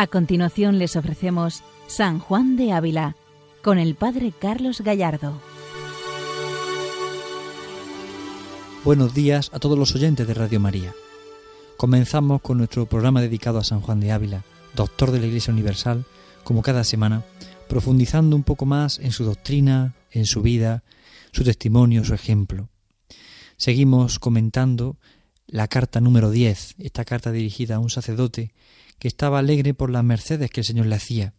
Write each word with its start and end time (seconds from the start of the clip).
A 0.00 0.06
continuación 0.06 0.78
les 0.78 0.96
ofrecemos 0.96 1.62
San 1.86 2.20
Juan 2.20 2.56
de 2.56 2.72
Ávila 2.72 3.16
con 3.62 3.78
el 3.78 3.96
Padre 3.96 4.32
Carlos 4.32 4.80
Gallardo. 4.80 5.38
Buenos 8.82 9.12
días 9.12 9.50
a 9.52 9.58
todos 9.58 9.78
los 9.78 9.94
oyentes 9.94 10.26
de 10.26 10.32
Radio 10.32 10.58
María. 10.58 10.94
Comenzamos 11.76 12.40
con 12.40 12.56
nuestro 12.56 12.86
programa 12.86 13.20
dedicado 13.20 13.58
a 13.58 13.64
San 13.64 13.82
Juan 13.82 14.00
de 14.00 14.10
Ávila, 14.10 14.42
doctor 14.74 15.10
de 15.10 15.20
la 15.20 15.26
Iglesia 15.26 15.52
Universal, 15.52 16.06
como 16.44 16.62
cada 16.62 16.84
semana, 16.84 17.22
profundizando 17.68 18.36
un 18.36 18.42
poco 18.42 18.64
más 18.64 19.00
en 19.00 19.12
su 19.12 19.24
doctrina, 19.24 19.92
en 20.12 20.24
su 20.24 20.40
vida, 20.40 20.82
su 21.30 21.44
testimonio, 21.44 22.06
su 22.06 22.14
ejemplo. 22.14 22.70
Seguimos 23.58 24.18
comentando 24.18 24.96
la 25.46 25.68
carta 25.68 26.00
número 26.00 26.30
10, 26.30 26.76
esta 26.78 27.04
carta 27.04 27.32
dirigida 27.32 27.74
a 27.74 27.80
un 27.80 27.90
sacerdote 27.90 28.54
que 29.00 29.08
estaba 29.08 29.40
alegre 29.40 29.74
por 29.74 29.90
las 29.90 30.04
mercedes 30.04 30.50
que 30.50 30.60
el 30.60 30.66
Señor 30.66 30.86
le 30.86 30.94
hacía, 30.94 31.34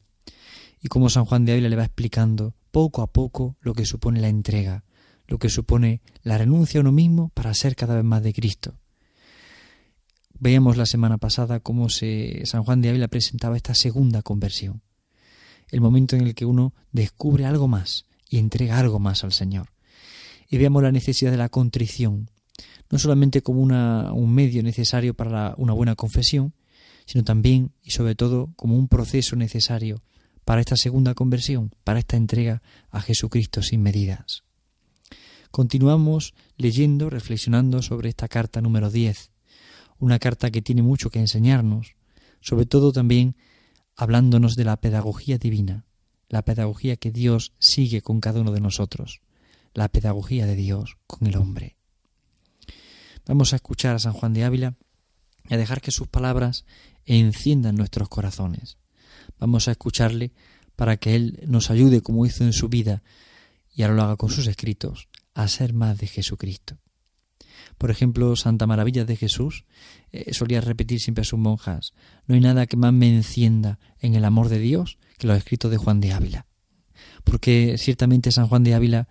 y 0.81 0.87
como 0.87 1.09
San 1.09 1.25
Juan 1.25 1.45
de 1.45 1.53
Ávila 1.53 1.69
le 1.69 1.75
va 1.75 1.85
explicando 1.85 2.55
poco 2.71 3.03
a 3.03 3.07
poco 3.07 3.55
lo 3.61 3.73
que 3.73 3.85
supone 3.85 4.19
la 4.19 4.29
entrega, 4.29 4.83
lo 5.27 5.37
que 5.37 5.49
supone 5.49 6.01
la 6.23 6.39
renuncia 6.39 6.79
a 6.79 6.81
uno 6.81 6.91
mismo 6.91 7.29
para 7.29 7.53
ser 7.53 7.75
cada 7.75 7.95
vez 7.95 8.03
más 8.03 8.23
de 8.23 8.33
Cristo. 8.33 8.79
Veíamos 10.39 10.75
la 10.75 10.87
semana 10.87 11.19
pasada 11.19 11.59
cómo 11.59 11.89
se, 11.89 12.41
San 12.45 12.63
Juan 12.63 12.81
de 12.81 12.89
Ávila 12.89 13.07
presentaba 13.07 13.55
esta 13.55 13.75
segunda 13.75 14.23
conversión, 14.23 14.81
el 15.69 15.81
momento 15.81 16.15
en 16.15 16.23
el 16.23 16.33
que 16.33 16.45
uno 16.45 16.73
descubre 16.91 17.45
algo 17.45 17.67
más 17.67 18.07
y 18.27 18.39
entrega 18.39 18.79
algo 18.79 18.99
más 18.99 19.23
al 19.23 19.33
Señor. 19.33 19.71
Y 20.49 20.57
veamos 20.57 20.81
la 20.81 20.91
necesidad 20.91 21.29
de 21.29 21.37
la 21.37 21.49
contrición, 21.49 22.31
no 22.89 22.97
solamente 22.97 23.43
como 23.43 23.61
una, 23.61 24.11
un 24.13 24.33
medio 24.33 24.63
necesario 24.63 25.13
para 25.13 25.53
una 25.57 25.73
buena 25.73 25.95
confesión, 25.95 26.55
sino 27.05 27.23
también 27.23 27.71
y 27.81 27.91
sobre 27.91 28.15
todo 28.15 28.53
como 28.55 28.77
un 28.77 28.87
proceso 28.87 29.35
necesario 29.35 30.01
para 30.45 30.61
esta 30.61 30.75
segunda 30.75 31.13
conversión, 31.13 31.71
para 31.83 31.99
esta 31.99 32.17
entrega 32.17 32.61
a 32.89 33.01
Jesucristo 33.01 33.61
sin 33.61 33.81
medidas. 33.81 34.43
Continuamos 35.51 36.33
leyendo, 36.57 37.09
reflexionando 37.09 37.81
sobre 37.81 38.09
esta 38.09 38.27
carta 38.27 38.61
número 38.61 38.89
10, 38.89 39.31
una 39.99 40.17
carta 40.17 40.49
que 40.49 40.61
tiene 40.61 40.81
mucho 40.81 41.09
que 41.09 41.19
enseñarnos, 41.19 41.95
sobre 42.39 42.65
todo 42.65 42.91
también 42.91 43.35
hablándonos 43.95 44.55
de 44.55 44.63
la 44.63 44.77
pedagogía 44.77 45.37
divina, 45.37 45.85
la 46.29 46.43
pedagogía 46.43 46.95
que 46.95 47.11
Dios 47.11 47.53
sigue 47.59 48.01
con 48.01 48.21
cada 48.21 48.41
uno 48.41 48.51
de 48.51 48.61
nosotros, 48.61 49.21
la 49.73 49.89
pedagogía 49.89 50.45
de 50.45 50.55
Dios 50.55 50.97
con 51.05 51.27
el 51.27 51.37
hombre. 51.37 51.75
Vamos 53.25 53.53
a 53.53 53.57
escuchar 53.57 53.95
a 53.95 53.99
San 53.99 54.13
Juan 54.13 54.33
de 54.33 54.43
Ávila 54.43 54.75
y 55.49 55.53
a 55.53 55.57
dejar 55.57 55.81
que 55.81 55.91
sus 55.91 56.07
palabras 56.07 56.65
enciendan 57.19 57.75
nuestros 57.75 58.09
corazones. 58.09 58.77
Vamos 59.39 59.67
a 59.67 59.71
escucharle 59.71 60.31
para 60.75 60.97
que 60.97 61.15
Él 61.15 61.43
nos 61.47 61.69
ayude, 61.69 62.01
como 62.01 62.25
hizo 62.25 62.43
en 62.43 62.53
su 62.53 62.69
vida, 62.69 63.03
y 63.73 63.83
ahora 63.83 63.95
lo 63.95 64.03
haga 64.03 64.15
con 64.15 64.29
sus 64.29 64.47
escritos, 64.47 65.09
a 65.33 65.47
ser 65.47 65.73
más 65.73 65.97
de 65.97 66.07
Jesucristo. 66.07 66.77
Por 67.77 67.91
ejemplo, 67.91 68.35
Santa 68.35 68.67
Maravilla 68.67 69.05
de 69.05 69.15
Jesús 69.15 69.65
eh, 70.11 70.33
solía 70.33 70.61
repetir 70.61 70.99
siempre 70.99 71.21
a 71.21 71.25
sus 71.25 71.39
monjas, 71.39 71.93
no 72.27 72.35
hay 72.35 72.41
nada 72.41 72.67
que 72.67 72.77
más 72.77 72.93
me 72.93 73.13
encienda 73.13 73.79
en 73.99 74.15
el 74.15 74.25
amor 74.25 74.49
de 74.49 74.59
Dios 74.59 74.97
que 75.17 75.27
los 75.27 75.37
escritos 75.37 75.71
de 75.71 75.77
Juan 75.77 75.99
de 75.99 76.13
Ávila. 76.13 76.47
Porque 77.23 77.75
ciertamente 77.77 78.31
San 78.31 78.47
Juan 78.47 78.63
de 78.63 78.73
Ávila 78.73 79.07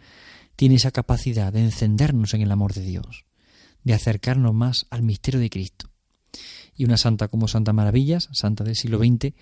tiene 0.56 0.76
esa 0.76 0.90
capacidad 0.90 1.52
de 1.52 1.60
encendernos 1.60 2.34
en 2.34 2.42
el 2.42 2.50
amor 2.50 2.74
de 2.74 2.82
Dios, 2.82 3.24
de 3.82 3.94
acercarnos 3.94 4.54
más 4.54 4.86
al 4.90 5.02
misterio 5.02 5.40
de 5.40 5.50
Cristo 5.50 5.89
y 6.80 6.84
una 6.86 6.96
santa 6.96 7.28
como 7.28 7.46
Santa 7.46 7.74
Maravillas, 7.74 8.30
santa 8.32 8.64
del 8.64 8.74
siglo 8.74 8.98
XX, 8.98 9.34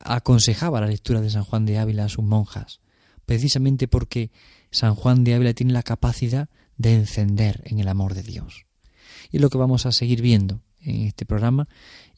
aconsejaba 0.00 0.80
la 0.80 0.86
lectura 0.86 1.20
de 1.20 1.28
San 1.28 1.44
Juan 1.44 1.66
de 1.66 1.76
Ávila 1.76 2.06
a 2.06 2.08
sus 2.08 2.24
monjas, 2.24 2.80
precisamente 3.26 3.88
porque 3.88 4.30
San 4.70 4.94
Juan 4.94 5.22
de 5.22 5.34
Ávila 5.34 5.52
tiene 5.52 5.74
la 5.74 5.82
capacidad 5.82 6.48
de 6.78 6.94
encender 6.94 7.60
en 7.66 7.78
el 7.78 7.88
amor 7.88 8.14
de 8.14 8.22
Dios. 8.22 8.64
Y 9.30 9.36
es 9.36 9.42
lo 9.42 9.50
que 9.50 9.58
vamos 9.58 9.84
a 9.84 9.92
seguir 9.92 10.22
viendo 10.22 10.62
en 10.80 11.02
este 11.02 11.26
programa 11.26 11.68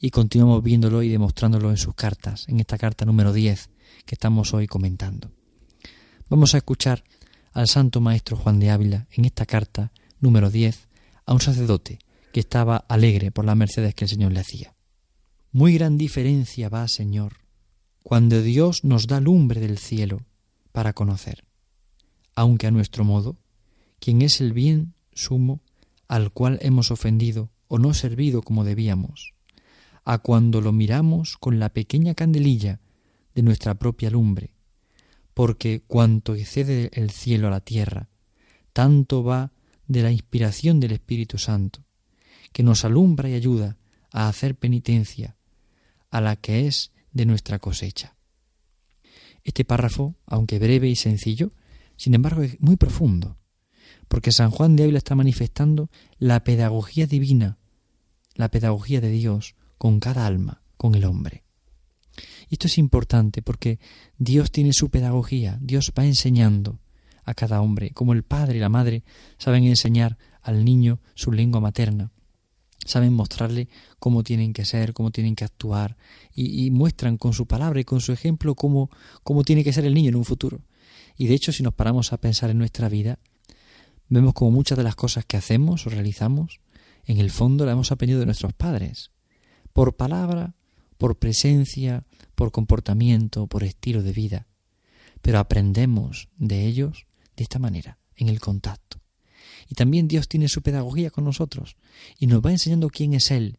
y 0.01 0.11
continuamos 0.11 0.63
viéndolo 0.63 1.03
y 1.03 1.09
demostrándolo 1.09 1.71
en 1.71 1.77
sus 1.77 1.97
cartas, 1.97 2.47
en 2.47 2.61
esta 2.61 2.79
carta 2.79 3.05
número 3.05 3.33
10 3.33 3.71
que 4.07 4.15
estamos 4.15 4.55
hoy 4.55 4.69
comentando. 4.69 5.33
Vamos 6.29 6.55
a 6.55 6.59
escuchar 6.59 7.03
al 7.53 7.67
Santo 7.67 8.01
Maestro 8.01 8.37
Juan 8.37 8.61
de 8.61 8.71
Ávila 8.71 9.09
en 9.11 9.25
esta 9.25 9.47
carta 9.47 9.91
número 10.21 10.49
10 10.49 10.87
a 11.27 11.33
un 11.33 11.41
sacerdote 11.41 11.99
que 12.35 12.41
estaba 12.41 12.79
alegre 12.89 13.31
por 13.31 13.45
las 13.45 13.57
mercedes 13.57 13.95
que 13.95 14.07
el 14.07 14.09
Señor 14.09 14.33
le 14.33 14.41
hacía. 14.41 14.75
Muy 15.53 15.75
gran 15.75 15.97
diferencia 15.97 16.69
va, 16.69 16.89
Señor, 16.89 17.35
cuando 18.03 18.43
Dios 18.43 18.83
nos 18.83 19.07
da 19.07 19.21
lumbre 19.21 19.61
del 19.61 19.79
cielo 19.79 20.21
para 20.73 20.95
conocer, 20.95 21.45
aunque 22.35 22.67
a 22.67 22.73
nuestro 22.73 23.05
modo, 23.05 23.37
quien 24.01 24.21
es 24.21 24.41
el 24.41 24.53
bien 24.53 24.95
sumo 25.13 25.61
al 26.09 26.33
cual 26.33 26.59
hemos 26.61 26.91
ofendido 26.91 27.53
o 27.69 27.79
no 27.79 27.95
servido 27.95 28.43
como 28.43 28.65
debíamos, 28.65 29.33
a 30.05 30.19
cuando 30.19 30.61
lo 30.61 30.73
miramos 30.73 31.37
con 31.39 31.61
la 31.61 31.69
pequeña 31.69 32.15
candelilla 32.15 32.81
de 33.37 33.43
nuestra 33.43 33.77
propia 33.77 34.11
lumbre, 34.11 34.55
porque 35.35 35.85
cuanto 35.87 36.35
excede 36.35 36.91
el 36.95 37.11
cielo 37.13 37.47
a 37.47 37.53
la 37.53 37.61
tierra, 37.61 38.09
tanto 38.73 39.23
va 39.23 39.53
de 39.87 40.03
la 40.03 40.11
inspiración 40.11 40.81
del 40.81 40.91
Espíritu 40.91 41.39
Santo, 41.39 41.85
que 42.55 42.63
nos 42.63 42.85
alumbra 42.85 43.29
y 43.29 43.35
ayuda 43.35 43.77
a 44.13 44.29
hacer 44.29 44.55
penitencia 44.55 45.37
a 46.09 46.21
la 46.21 46.37
que 46.37 46.69
es 46.69 46.93
de 47.13 47.27
nuestra 47.27 47.59
cosecha. 47.59 48.17
Este 49.43 49.65
párrafo, 49.65 50.15
aunque 50.25 50.61
breve 50.61 50.89
y 50.89 50.95
sencillo, 50.95 51.53
sin 51.97 52.15
embargo 52.15 52.43
es 52.43 52.59
muy 52.61 52.77
profundo, 52.77 53.37
porque 54.07 54.31
San 54.31 54.53
Juan 54.53 54.77
de 54.77 54.85
Ávila 54.85 54.99
está 54.99 55.17
manifestando 55.17 55.91
la 56.19 56.45
pedagogía 56.45 57.09
divina, 57.09 57.59
la 58.37 58.49
pedagogía 58.53 59.01
de 59.01 59.11
Dios 59.11 59.57
con 59.77 59.99
cada 59.99 60.25
alma, 60.25 60.63
con 60.77 60.95
el 60.95 61.05
hombre. 61.07 61.43
Esto 62.51 62.69
es 62.69 62.79
importante 62.79 63.43
porque 63.43 63.81
Dios 64.17 64.53
tiene 64.53 64.73
su 64.73 64.91
pedagogía, 64.91 65.59
Dios 65.61 65.93
va 65.99 66.07
enseñando 66.07 66.79
a 67.25 67.35
cada 67.35 67.61
hombre, 67.61 67.91
como 67.91 68.13
el 68.13 68.23
padre 68.23 68.59
y 68.59 68.61
la 68.61 68.69
madre 68.69 69.03
saben 69.39 69.65
enseñar 69.65 70.19
al 70.41 70.65
niño 70.65 71.01
su 71.17 71.33
lengua 71.33 71.61
materna 71.61 72.14
saben 72.85 73.13
mostrarle 73.13 73.69
cómo 73.99 74.23
tienen 74.23 74.53
que 74.53 74.65
ser, 74.65 74.93
cómo 74.93 75.11
tienen 75.11 75.35
que 75.35 75.45
actuar 75.45 75.97
y, 76.35 76.71
muestran 76.71 77.17
con 77.17 77.33
su 77.33 77.47
palabra 77.47 77.81
y 77.81 77.85
con 77.85 78.01
su 78.01 78.13
ejemplo 78.13 78.55
cómo, 78.55 78.91
cómo 79.23 79.45
tiene 79.45 79.65
que 79.65 79.73
ser 79.73 79.85
el 79.85 79.95
niño 79.95 80.11
en 80.11 80.17
un 80.17 80.25
futuro. 80.25 80.61
Y 81.17 81.27
de 81.27 81.35
hecho, 81.35 81.53
si 81.53 81.63
nos 81.63 81.75
paramos 81.75 82.13
a 82.13 82.19
pensar 82.19 82.51
en 82.51 82.59
nuestra 82.59 82.89
vida, 82.89 83.19
vemos 84.09 84.35
como 84.35 84.51
muchas 84.51 84.77
de 84.77 84.85
las 84.85 84.97
cosas 84.97 85.25
que 85.25 85.37
hacemos 85.37 85.87
o 85.87 85.91
realizamos, 85.91 86.61
en 87.07 87.19
el 87.19 87.31
fondo 87.31 87.67
la 87.67 87.73
hemos 87.73 87.93
aprendido 87.93 88.21
de 88.21 88.27
nuestros 88.27 88.53
padres, 88.53 89.11
por 89.73 89.97
palabra, 89.97 90.55
por 90.99 91.19
presencia, 91.19 92.05
por 92.35 92.51
comportamiento, 92.51 93.47
por 93.47 93.65
estilo 93.65 94.03
de 94.03 94.13
vida. 94.13 94.47
Pero 95.23 95.39
aprendemos 95.39 96.29
de 96.37 96.67
ellos 96.67 97.07
de 97.37 97.43
esta 97.43 97.59
manera, 97.59 97.99
en 98.17 98.29
el 98.29 98.41
contacto. 98.41 99.04
Y 99.69 99.75
también 99.75 100.09
Dios 100.09 100.29
tiene 100.29 100.49
su 100.49 100.63
pedagogía 100.63 101.11
con 101.11 101.25
nosotros 101.25 101.77
y 102.19 102.27
nos 102.27 102.45
va 102.45 102.51
enseñando 102.51 102.89
quién 102.89 103.15
es 103.15 103.31
Él. 103.31 103.59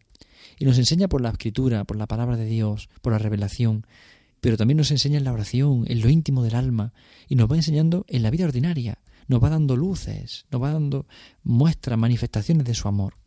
Y 0.58 0.66
nos 0.66 0.78
enseña 0.78 1.08
por 1.08 1.22
la 1.22 1.30
escritura, 1.30 1.84
por 1.84 1.98
la 1.98 2.08
palabra 2.08 2.38
de 2.38 2.46
Dios, 2.46 2.90
por 3.02 3.14
la 3.14 3.20
revelación, 3.20 3.86
pero 4.42 4.58
también 4.58 4.78
nos 4.78 4.92
enseña 4.92 5.18
en 5.18 5.24
la 5.24 5.34
oración, 5.34 5.86
en 5.88 6.02
lo 6.02 6.10
íntimo 6.10 6.44
del 6.44 6.56
alma, 6.56 6.94
y 7.28 7.36
nos 7.36 7.52
va 7.52 7.56
enseñando 7.56 8.06
en 8.08 8.22
la 8.22 8.30
vida 8.30 8.46
ordinaria, 8.46 9.00
nos 9.28 9.44
va 9.44 9.50
dando 9.50 9.76
luces, 9.76 10.46
nos 10.52 10.62
va 10.62 10.72
dando 10.72 11.08
muestras, 11.44 11.98
manifestaciones 11.98 12.66
de 12.66 12.76
su 12.76 12.88
amor. 12.88 13.18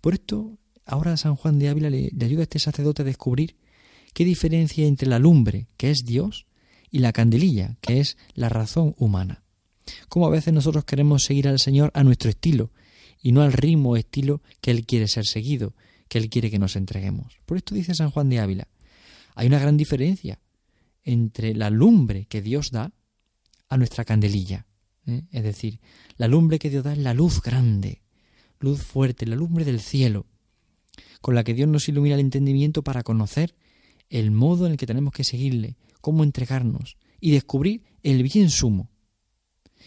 Por 0.00 0.14
esto, 0.14 0.58
ahora 0.86 1.16
San 1.16 1.36
Juan 1.36 1.58
de 1.58 1.68
Ávila 1.68 1.90
le, 1.90 2.10
le 2.16 2.24
ayuda 2.24 2.40
a 2.40 2.44
este 2.44 2.58
sacerdote 2.58 3.02
a 3.02 3.04
descubrir 3.04 3.56
qué 4.14 4.24
diferencia 4.24 4.82
hay 4.82 4.88
entre 4.88 5.08
la 5.08 5.18
lumbre, 5.18 5.68
que 5.76 5.90
es 5.90 6.04
Dios, 6.04 6.46
y 6.90 6.98
la 6.98 7.12
candelilla, 7.12 7.76
que 7.80 8.00
es 8.00 8.16
la 8.34 8.48
razón 8.48 8.94
humana. 8.98 9.41
Como 10.08 10.26
a 10.26 10.30
veces 10.30 10.52
nosotros 10.52 10.84
queremos 10.84 11.24
seguir 11.24 11.48
al 11.48 11.58
Señor 11.58 11.90
a 11.94 12.04
nuestro 12.04 12.30
estilo 12.30 12.70
y 13.20 13.32
no 13.32 13.42
al 13.42 13.52
ritmo 13.52 13.90
o 13.90 13.96
estilo 13.96 14.42
que 14.60 14.70
Él 14.70 14.86
quiere 14.86 15.08
ser 15.08 15.26
seguido, 15.26 15.74
que 16.08 16.18
Él 16.18 16.28
quiere 16.28 16.50
que 16.50 16.58
nos 16.58 16.76
entreguemos. 16.76 17.38
Por 17.46 17.56
esto 17.56 17.74
dice 17.74 17.94
San 17.94 18.10
Juan 18.10 18.28
de 18.28 18.40
Ávila, 18.40 18.68
hay 19.34 19.46
una 19.46 19.58
gran 19.58 19.76
diferencia 19.76 20.40
entre 21.04 21.54
la 21.54 21.70
lumbre 21.70 22.26
que 22.26 22.42
Dios 22.42 22.70
da 22.70 22.92
a 23.68 23.76
nuestra 23.76 24.04
candelilla. 24.04 24.66
¿eh? 25.06 25.22
Es 25.30 25.42
decir, 25.42 25.80
la 26.16 26.28
lumbre 26.28 26.58
que 26.58 26.70
Dios 26.70 26.84
da 26.84 26.92
es 26.92 26.98
la 26.98 27.14
luz 27.14 27.40
grande, 27.40 28.02
luz 28.60 28.82
fuerte, 28.82 29.26
la 29.26 29.36
lumbre 29.36 29.64
del 29.64 29.80
cielo, 29.80 30.26
con 31.20 31.34
la 31.34 31.44
que 31.44 31.54
Dios 31.54 31.68
nos 31.68 31.88
ilumina 31.88 32.14
el 32.14 32.20
entendimiento 32.20 32.82
para 32.82 33.02
conocer 33.02 33.54
el 34.10 34.30
modo 34.30 34.66
en 34.66 34.72
el 34.72 34.78
que 34.78 34.86
tenemos 34.86 35.12
que 35.12 35.24
seguirle, 35.24 35.76
cómo 36.00 36.24
entregarnos 36.24 36.98
y 37.20 37.30
descubrir 37.30 37.82
el 38.02 38.22
bien 38.22 38.50
sumo, 38.50 38.90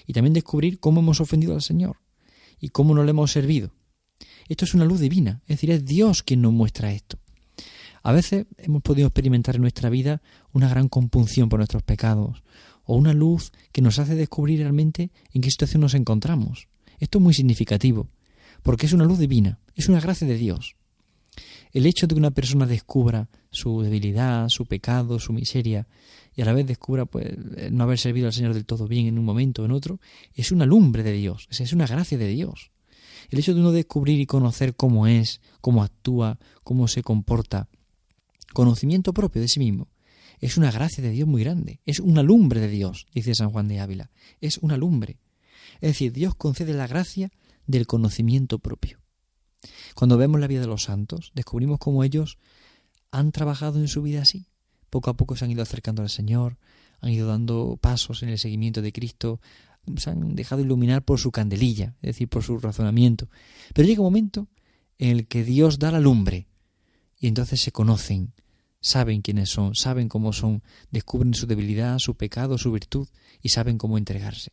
y 0.05 0.13
también 0.13 0.33
descubrir 0.33 0.79
cómo 0.79 1.01
hemos 1.01 1.21
ofendido 1.21 1.53
al 1.53 1.61
Señor 1.61 1.97
y 2.59 2.69
cómo 2.69 2.93
no 2.93 3.03
le 3.03 3.11
hemos 3.11 3.31
servido. 3.31 3.71
Esto 4.47 4.65
es 4.65 4.73
una 4.73 4.85
luz 4.85 4.99
divina, 4.99 5.41
es 5.43 5.57
decir, 5.57 5.71
es 5.71 5.85
Dios 5.85 6.23
quien 6.23 6.41
nos 6.41 6.53
muestra 6.53 6.91
esto. 6.91 7.19
A 8.03 8.11
veces 8.11 8.45
hemos 8.57 8.83
podido 8.83 9.07
experimentar 9.07 9.55
en 9.55 9.61
nuestra 9.61 9.89
vida 9.89 10.21
una 10.53 10.69
gran 10.69 10.89
compunción 10.89 11.49
por 11.49 11.59
nuestros 11.59 11.81
pecados, 11.81 12.43
o 12.83 12.95
una 12.95 13.13
luz 13.13 13.51
que 13.71 13.81
nos 13.81 13.97
hace 13.97 14.15
descubrir 14.15 14.59
realmente 14.59 15.11
en 15.33 15.41
qué 15.41 15.49
situación 15.49 15.81
nos 15.81 15.95
encontramos. 15.95 16.67
Esto 16.99 17.17
es 17.17 17.23
muy 17.23 17.33
significativo, 17.33 18.07
porque 18.61 18.85
es 18.85 18.93
una 18.93 19.05
luz 19.05 19.17
divina, 19.17 19.59
es 19.73 19.89
una 19.89 19.99
gracia 19.99 20.27
de 20.27 20.37
Dios. 20.37 20.75
El 21.75 21.85
hecho 21.85 22.07
de 22.07 22.15
que 22.15 22.19
una 22.19 22.31
persona 22.31 22.65
descubra 22.65 23.27
su 23.51 23.81
debilidad, 23.81 24.47
su 24.47 24.65
pecado, 24.65 25.19
su 25.19 25.33
miseria, 25.33 25.89
y 26.33 26.41
a 26.41 26.45
la 26.45 26.53
vez 26.53 26.65
descubra 26.65 27.05
pues, 27.05 27.35
no 27.69 27.83
haber 27.83 27.99
servido 27.99 28.27
al 28.27 28.33
Señor 28.33 28.53
del 28.53 28.65
todo 28.65 28.87
bien 28.87 29.07
en 29.07 29.19
un 29.19 29.25
momento 29.25 29.61
o 29.61 29.65
en 29.65 29.71
otro, 29.71 29.99
es 30.33 30.53
una 30.53 30.65
lumbre 30.65 31.03
de 31.03 31.11
Dios, 31.11 31.49
es 31.51 31.73
una 31.73 31.85
gracia 31.85 32.17
de 32.17 32.29
Dios. 32.29 32.71
El 33.29 33.39
hecho 33.39 33.53
de 33.53 33.59
uno 33.59 33.73
descubrir 33.73 34.21
y 34.21 34.25
conocer 34.25 34.77
cómo 34.77 35.05
es, 35.05 35.41
cómo 35.59 35.83
actúa, 35.83 36.39
cómo 36.63 36.87
se 36.87 37.03
comporta, 37.03 37.67
conocimiento 38.53 39.13
propio 39.13 39.41
de 39.41 39.49
sí 39.49 39.59
mismo, 39.59 39.89
es 40.39 40.55
una 40.55 40.71
gracia 40.71 41.03
de 41.03 41.09
Dios 41.09 41.27
muy 41.27 41.43
grande, 41.43 41.81
es 41.85 41.99
una 41.99 42.23
lumbre 42.23 42.61
de 42.61 42.69
Dios, 42.69 43.05
dice 43.13 43.35
San 43.35 43.49
Juan 43.49 43.67
de 43.67 43.81
Ávila, 43.81 44.11
es 44.39 44.59
una 44.59 44.77
lumbre. 44.77 45.19
Es 45.81 45.89
decir, 45.89 46.13
Dios 46.13 46.35
concede 46.35 46.73
la 46.73 46.87
gracia 46.87 47.33
del 47.67 47.85
conocimiento 47.85 48.59
propio. 48.59 49.04
Cuando 49.93 50.17
vemos 50.17 50.39
la 50.39 50.47
vida 50.47 50.61
de 50.61 50.67
los 50.67 50.83
santos, 50.83 51.31
descubrimos 51.35 51.79
cómo 51.79 52.03
ellos 52.03 52.37
han 53.11 53.31
trabajado 53.31 53.79
en 53.79 53.87
su 53.87 54.01
vida 54.01 54.21
así. 54.21 54.47
Poco 54.89 55.09
a 55.09 55.15
poco 55.15 55.35
se 55.35 55.45
han 55.45 55.51
ido 55.51 55.61
acercando 55.61 56.01
al 56.01 56.09
Señor, 56.09 56.57
han 57.01 57.11
ido 57.11 57.27
dando 57.27 57.77
pasos 57.81 58.23
en 58.23 58.29
el 58.29 58.39
seguimiento 58.39 58.81
de 58.81 58.91
Cristo, 58.91 59.39
se 59.97 60.09
han 60.09 60.35
dejado 60.35 60.61
iluminar 60.61 61.03
por 61.03 61.19
su 61.19 61.31
candelilla, 61.31 61.95
es 62.01 62.07
decir, 62.07 62.27
por 62.27 62.43
su 62.43 62.57
razonamiento. 62.57 63.29
Pero 63.73 63.87
llega 63.87 64.01
un 64.01 64.07
momento 64.07 64.47
en 64.97 65.09
el 65.09 65.27
que 65.27 65.43
Dios 65.43 65.79
da 65.79 65.91
la 65.91 65.99
lumbre 65.99 66.47
y 67.19 67.27
entonces 67.27 67.61
se 67.61 67.71
conocen, 67.71 68.33
saben 68.81 69.21
quiénes 69.21 69.49
son, 69.49 69.75
saben 69.75 70.09
cómo 70.09 70.33
son, 70.33 70.63
descubren 70.91 71.33
su 71.33 71.47
debilidad, 71.47 71.99
su 71.99 72.15
pecado, 72.15 72.57
su 72.57 72.71
virtud 72.71 73.07
y 73.41 73.49
saben 73.49 73.77
cómo 73.77 73.97
entregarse. 73.97 74.51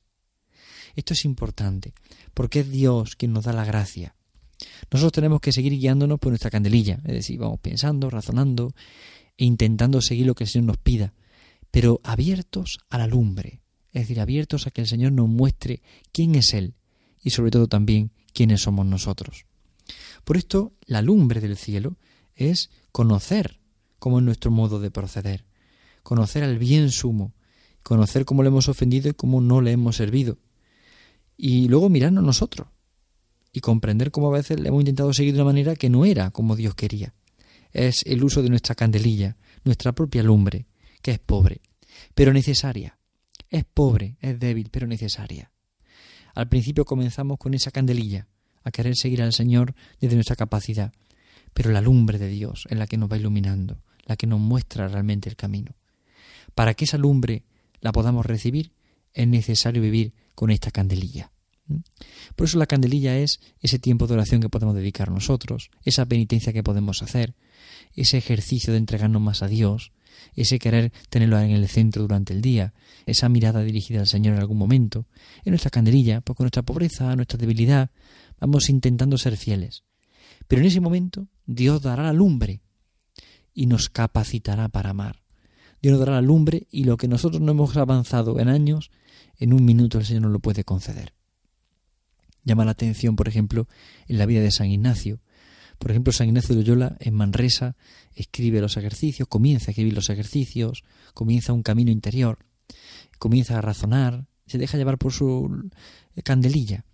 Esto 0.94 1.14
es 1.14 1.24
importante, 1.24 1.94
porque 2.34 2.60
es 2.60 2.70
Dios 2.70 3.16
quien 3.16 3.32
nos 3.32 3.44
da 3.44 3.52
la 3.52 3.64
gracia. 3.64 4.14
Nosotros 4.90 5.12
tenemos 5.12 5.40
que 5.40 5.52
seguir 5.52 5.72
guiándonos 5.78 6.18
por 6.18 6.30
nuestra 6.30 6.50
candelilla, 6.50 7.00
es 7.04 7.14
decir, 7.14 7.38
vamos 7.38 7.60
pensando, 7.60 8.10
razonando 8.10 8.74
e 9.36 9.44
intentando 9.44 10.00
seguir 10.00 10.26
lo 10.26 10.34
que 10.34 10.44
el 10.44 10.50
Señor 10.50 10.66
nos 10.66 10.78
pida, 10.78 11.14
pero 11.70 12.00
abiertos 12.04 12.78
a 12.90 12.98
la 12.98 13.06
lumbre, 13.06 13.62
es 13.92 14.02
decir, 14.02 14.20
abiertos 14.20 14.66
a 14.66 14.70
que 14.70 14.82
el 14.82 14.86
Señor 14.86 15.12
nos 15.12 15.28
muestre 15.28 15.82
quién 16.12 16.34
es 16.34 16.52
Él 16.54 16.74
y 17.22 17.30
sobre 17.30 17.50
todo 17.50 17.68
también 17.68 18.10
quiénes 18.34 18.62
somos 18.62 18.86
nosotros. 18.86 19.46
Por 20.24 20.36
esto, 20.36 20.72
la 20.86 21.02
lumbre 21.02 21.40
del 21.40 21.56
cielo 21.56 21.96
es 22.36 22.70
conocer 22.92 23.60
cómo 23.98 24.18
es 24.18 24.24
nuestro 24.24 24.50
modo 24.50 24.80
de 24.80 24.90
proceder, 24.90 25.44
conocer 26.02 26.42
al 26.44 26.58
bien 26.58 26.90
sumo, 26.90 27.32
conocer 27.82 28.24
cómo 28.24 28.42
le 28.42 28.48
hemos 28.48 28.68
ofendido 28.68 29.08
y 29.08 29.14
cómo 29.14 29.40
no 29.40 29.60
le 29.60 29.72
hemos 29.72 29.96
servido, 29.96 30.38
y 31.36 31.68
luego 31.68 31.88
mirarnos 31.88 32.22
nosotros 32.22 32.68
y 33.52 33.60
comprender 33.60 34.10
cómo 34.10 34.28
a 34.28 34.38
veces 34.38 34.58
le 34.58 34.68
hemos 34.68 34.80
intentado 34.80 35.12
seguir 35.12 35.34
de 35.34 35.40
una 35.40 35.50
manera 35.50 35.76
que 35.76 35.90
no 35.90 36.04
era 36.04 36.30
como 36.30 36.56
Dios 36.56 36.74
quería. 36.74 37.14
Es 37.72 38.02
el 38.06 38.24
uso 38.24 38.42
de 38.42 38.48
nuestra 38.48 38.74
candelilla, 38.74 39.36
nuestra 39.64 39.92
propia 39.92 40.22
lumbre, 40.22 40.66
que 41.02 41.12
es 41.12 41.18
pobre, 41.18 41.60
pero 42.14 42.32
necesaria, 42.32 42.98
es 43.50 43.64
pobre, 43.64 44.16
es 44.20 44.38
débil, 44.38 44.68
pero 44.70 44.86
necesaria. 44.86 45.50
Al 46.34 46.48
principio 46.48 46.84
comenzamos 46.84 47.38
con 47.38 47.54
esa 47.54 47.70
candelilla, 47.70 48.26
a 48.64 48.70
querer 48.70 48.96
seguir 48.96 49.22
al 49.22 49.32
Señor 49.32 49.74
desde 50.00 50.14
nuestra 50.14 50.36
capacidad, 50.36 50.92
pero 51.52 51.70
la 51.70 51.80
lumbre 51.80 52.18
de 52.18 52.28
Dios 52.28 52.66
es 52.70 52.78
la 52.78 52.86
que 52.86 52.96
nos 52.96 53.10
va 53.10 53.18
iluminando, 53.18 53.82
la 54.06 54.16
que 54.16 54.26
nos 54.26 54.40
muestra 54.40 54.88
realmente 54.88 55.28
el 55.28 55.36
camino. 55.36 55.74
Para 56.54 56.74
que 56.74 56.84
esa 56.84 56.96
lumbre 56.96 57.44
la 57.80 57.92
podamos 57.92 58.24
recibir, 58.24 58.72
es 59.12 59.26
necesario 59.26 59.82
vivir 59.82 60.14
con 60.34 60.50
esta 60.50 60.70
candelilla. 60.70 61.31
Por 62.36 62.46
eso 62.46 62.58
la 62.58 62.66
candelilla 62.66 63.18
es 63.18 63.40
ese 63.60 63.78
tiempo 63.78 64.06
de 64.06 64.14
oración 64.14 64.40
que 64.40 64.48
podemos 64.48 64.74
dedicar 64.74 65.10
nosotros, 65.10 65.70
esa 65.84 66.06
penitencia 66.06 66.52
que 66.52 66.62
podemos 66.62 67.02
hacer, 67.02 67.34
ese 67.94 68.18
ejercicio 68.18 68.72
de 68.72 68.78
entregarnos 68.78 69.22
más 69.22 69.42
a 69.42 69.48
Dios, 69.48 69.92
ese 70.34 70.58
querer 70.58 70.92
tenerlo 71.08 71.38
en 71.38 71.50
el 71.50 71.68
centro 71.68 72.02
durante 72.02 72.32
el 72.32 72.42
día, 72.42 72.74
esa 73.06 73.28
mirada 73.28 73.62
dirigida 73.62 74.00
al 74.00 74.06
Señor 74.06 74.34
en 74.34 74.40
algún 74.40 74.58
momento, 74.58 75.06
en 75.44 75.50
nuestra 75.50 75.70
candelilla, 75.70 76.20
pues 76.20 76.36
con 76.36 76.44
nuestra 76.44 76.62
pobreza, 76.62 77.14
nuestra 77.16 77.38
debilidad, 77.38 77.90
vamos 78.40 78.68
intentando 78.68 79.18
ser 79.18 79.36
fieles. 79.36 79.84
Pero 80.48 80.60
en 80.60 80.68
ese 80.68 80.80
momento 80.80 81.28
Dios 81.46 81.82
dará 81.82 82.02
la 82.02 82.12
lumbre 82.12 82.60
y 83.54 83.66
nos 83.66 83.88
capacitará 83.88 84.68
para 84.68 84.90
amar. 84.90 85.22
Dios 85.80 85.92
nos 85.92 86.00
dará 86.00 86.12
la 86.12 86.22
lumbre 86.22 86.66
y 86.70 86.84
lo 86.84 86.96
que 86.96 87.08
nosotros 87.08 87.42
no 87.42 87.52
hemos 87.52 87.76
avanzado 87.76 88.38
en 88.38 88.48
años, 88.48 88.90
en 89.36 89.52
un 89.52 89.64
minuto 89.64 89.98
el 89.98 90.04
Señor 90.04 90.22
nos 90.22 90.32
lo 90.32 90.40
puede 90.40 90.64
conceder. 90.64 91.14
Llama 92.44 92.64
la 92.64 92.72
atención, 92.72 93.16
por 93.16 93.28
ejemplo, 93.28 93.68
en 94.08 94.18
la 94.18 94.26
vida 94.26 94.40
de 94.40 94.50
San 94.50 94.70
Ignacio, 94.70 95.20
por 95.82 95.90
ejemplo, 95.90 96.12
San 96.12 96.28
Ignacio 96.28 96.54
de 96.54 96.62
Loyola 96.62 96.96
en 97.00 97.14
Manresa 97.14 97.74
escribe 98.14 98.60
los 98.60 98.76
ejercicios, 98.76 99.26
comienza 99.26 99.66
a 99.66 99.72
escribir 99.72 99.94
los 99.94 100.10
ejercicios, 100.10 100.84
comienza 101.12 101.52
un 101.52 101.64
camino 101.64 101.90
interior, 101.90 102.38
comienza 103.18 103.58
a 103.58 103.62
razonar, 103.62 104.28
se 104.46 104.58
deja 104.58 104.78
llevar 104.78 104.96
por 104.96 105.12
su 105.12 105.70
candelilla, 106.22 106.84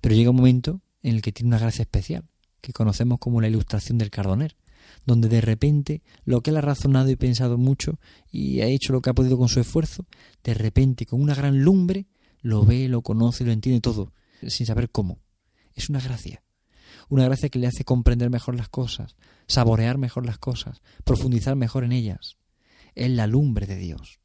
pero 0.00 0.16
llega 0.16 0.30
un 0.30 0.36
momento 0.38 0.80
en 1.02 1.14
el 1.14 1.22
que 1.22 1.30
tiene 1.30 1.50
una 1.50 1.60
gracia 1.60 1.82
especial, 1.82 2.24
que 2.60 2.72
conocemos 2.72 3.20
como 3.20 3.40
la 3.40 3.46
ilustración 3.46 3.96
del 3.96 4.10
cardoner, 4.10 4.56
donde 5.06 5.28
de 5.28 5.40
repente 5.40 6.02
lo 6.24 6.40
que 6.40 6.50
él 6.50 6.56
ha 6.56 6.62
razonado 6.62 7.10
y 7.10 7.16
pensado 7.16 7.58
mucho 7.58 8.00
y 8.28 8.60
ha 8.60 8.66
hecho 8.66 8.92
lo 8.92 9.02
que 9.02 9.10
ha 9.10 9.14
podido 9.14 9.38
con 9.38 9.48
su 9.48 9.60
esfuerzo, 9.60 10.06
de 10.42 10.54
repente 10.54 11.06
con 11.06 11.20
una 11.20 11.36
gran 11.36 11.62
lumbre 11.62 12.06
lo 12.40 12.64
ve, 12.64 12.88
lo 12.88 13.02
conoce, 13.02 13.44
lo 13.44 13.52
entiende 13.52 13.80
todo, 13.80 14.12
sin 14.48 14.66
saber 14.66 14.90
cómo. 14.90 15.20
Es 15.74 15.88
una 15.88 16.00
gracia 16.00 16.42
una 17.08 17.24
gracia 17.24 17.48
que 17.48 17.58
le 17.58 17.66
hace 17.66 17.84
comprender 17.84 18.30
mejor 18.30 18.56
las 18.56 18.68
cosas, 18.68 19.16
saborear 19.46 19.98
mejor 19.98 20.26
las 20.26 20.38
cosas, 20.38 20.80
profundizar 21.04 21.56
mejor 21.56 21.84
en 21.84 21.92
ellas. 21.92 22.38
Es 22.94 23.10
la 23.10 23.26
lumbre 23.26 23.66
de 23.66 23.76
Dios. 23.76 24.18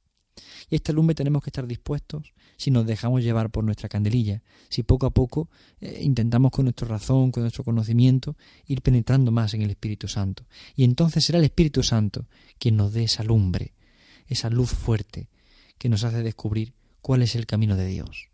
Y 0.69 0.75
esta 0.75 0.93
lumbre 0.93 1.15
tenemos 1.15 1.43
que 1.43 1.49
estar 1.49 1.65
dispuestos 1.65 2.33
si 2.57 2.71
nos 2.71 2.85
dejamos 2.85 3.23
llevar 3.23 3.49
por 3.49 3.63
nuestra 3.63 3.89
candelilla, 3.89 4.43
si 4.69 4.83
poco 4.83 5.05
a 5.05 5.09
poco 5.09 5.49
eh, 5.79 5.99
intentamos 6.01 6.51
con 6.51 6.65
nuestra 6.65 6.87
razón, 6.87 7.31
con 7.31 7.43
nuestro 7.43 7.63
conocimiento, 7.63 8.35
ir 8.65 8.81
penetrando 8.81 9.31
más 9.31 9.53
en 9.53 9.61
el 9.63 9.71
Espíritu 9.71 10.07
Santo. 10.07 10.45
Y 10.75 10.83
entonces 10.83 11.25
será 11.25 11.39
el 11.39 11.45
Espíritu 11.45 11.83
Santo 11.83 12.27
quien 12.59 12.75
nos 12.75 12.93
dé 12.93 13.03
esa 13.03 13.23
lumbre, 13.23 13.73
esa 14.27 14.49
luz 14.49 14.69
fuerte 14.71 15.29
que 15.77 15.89
nos 15.89 16.03
hace 16.03 16.23
descubrir 16.23 16.73
cuál 17.01 17.21
es 17.21 17.35
el 17.35 17.45
camino 17.45 17.75
de 17.75 17.87
Dios 17.87 18.29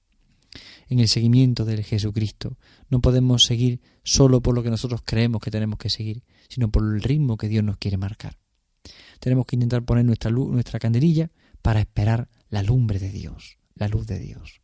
en 0.89 0.99
el 0.99 1.07
seguimiento 1.07 1.65
del 1.65 1.83
Jesucristo. 1.83 2.57
No 2.89 3.01
podemos 3.01 3.43
seguir 3.45 3.81
solo 4.03 4.41
por 4.41 4.55
lo 4.55 4.63
que 4.63 4.69
nosotros 4.69 5.01
creemos 5.03 5.41
que 5.41 5.51
tenemos 5.51 5.79
que 5.79 5.89
seguir, 5.89 6.23
sino 6.49 6.69
por 6.69 6.83
el 6.83 7.01
ritmo 7.01 7.37
que 7.37 7.47
Dios 7.49 7.63
nos 7.63 7.77
quiere 7.77 7.97
marcar. 7.97 8.37
Tenemos 9.19 9.45
que 9.45 9.55
intentar 9.55 9.83
poner 9.83 10.05
nuestra 10.05 10.29
luz, 10.29 10.51
nuestra 10.51 10.79
candelilla 10.79 11.31
para 11.61 11.79
esperar 11.79 12.29
la 12.49 12.61
lumbre 12.61 12.99
de 12.99 13.09
Dios, 13.09 13.57
la 13.75 13.87
luz 13.87 14.05
de 14.05 14.19
Dios. 14.19 14.61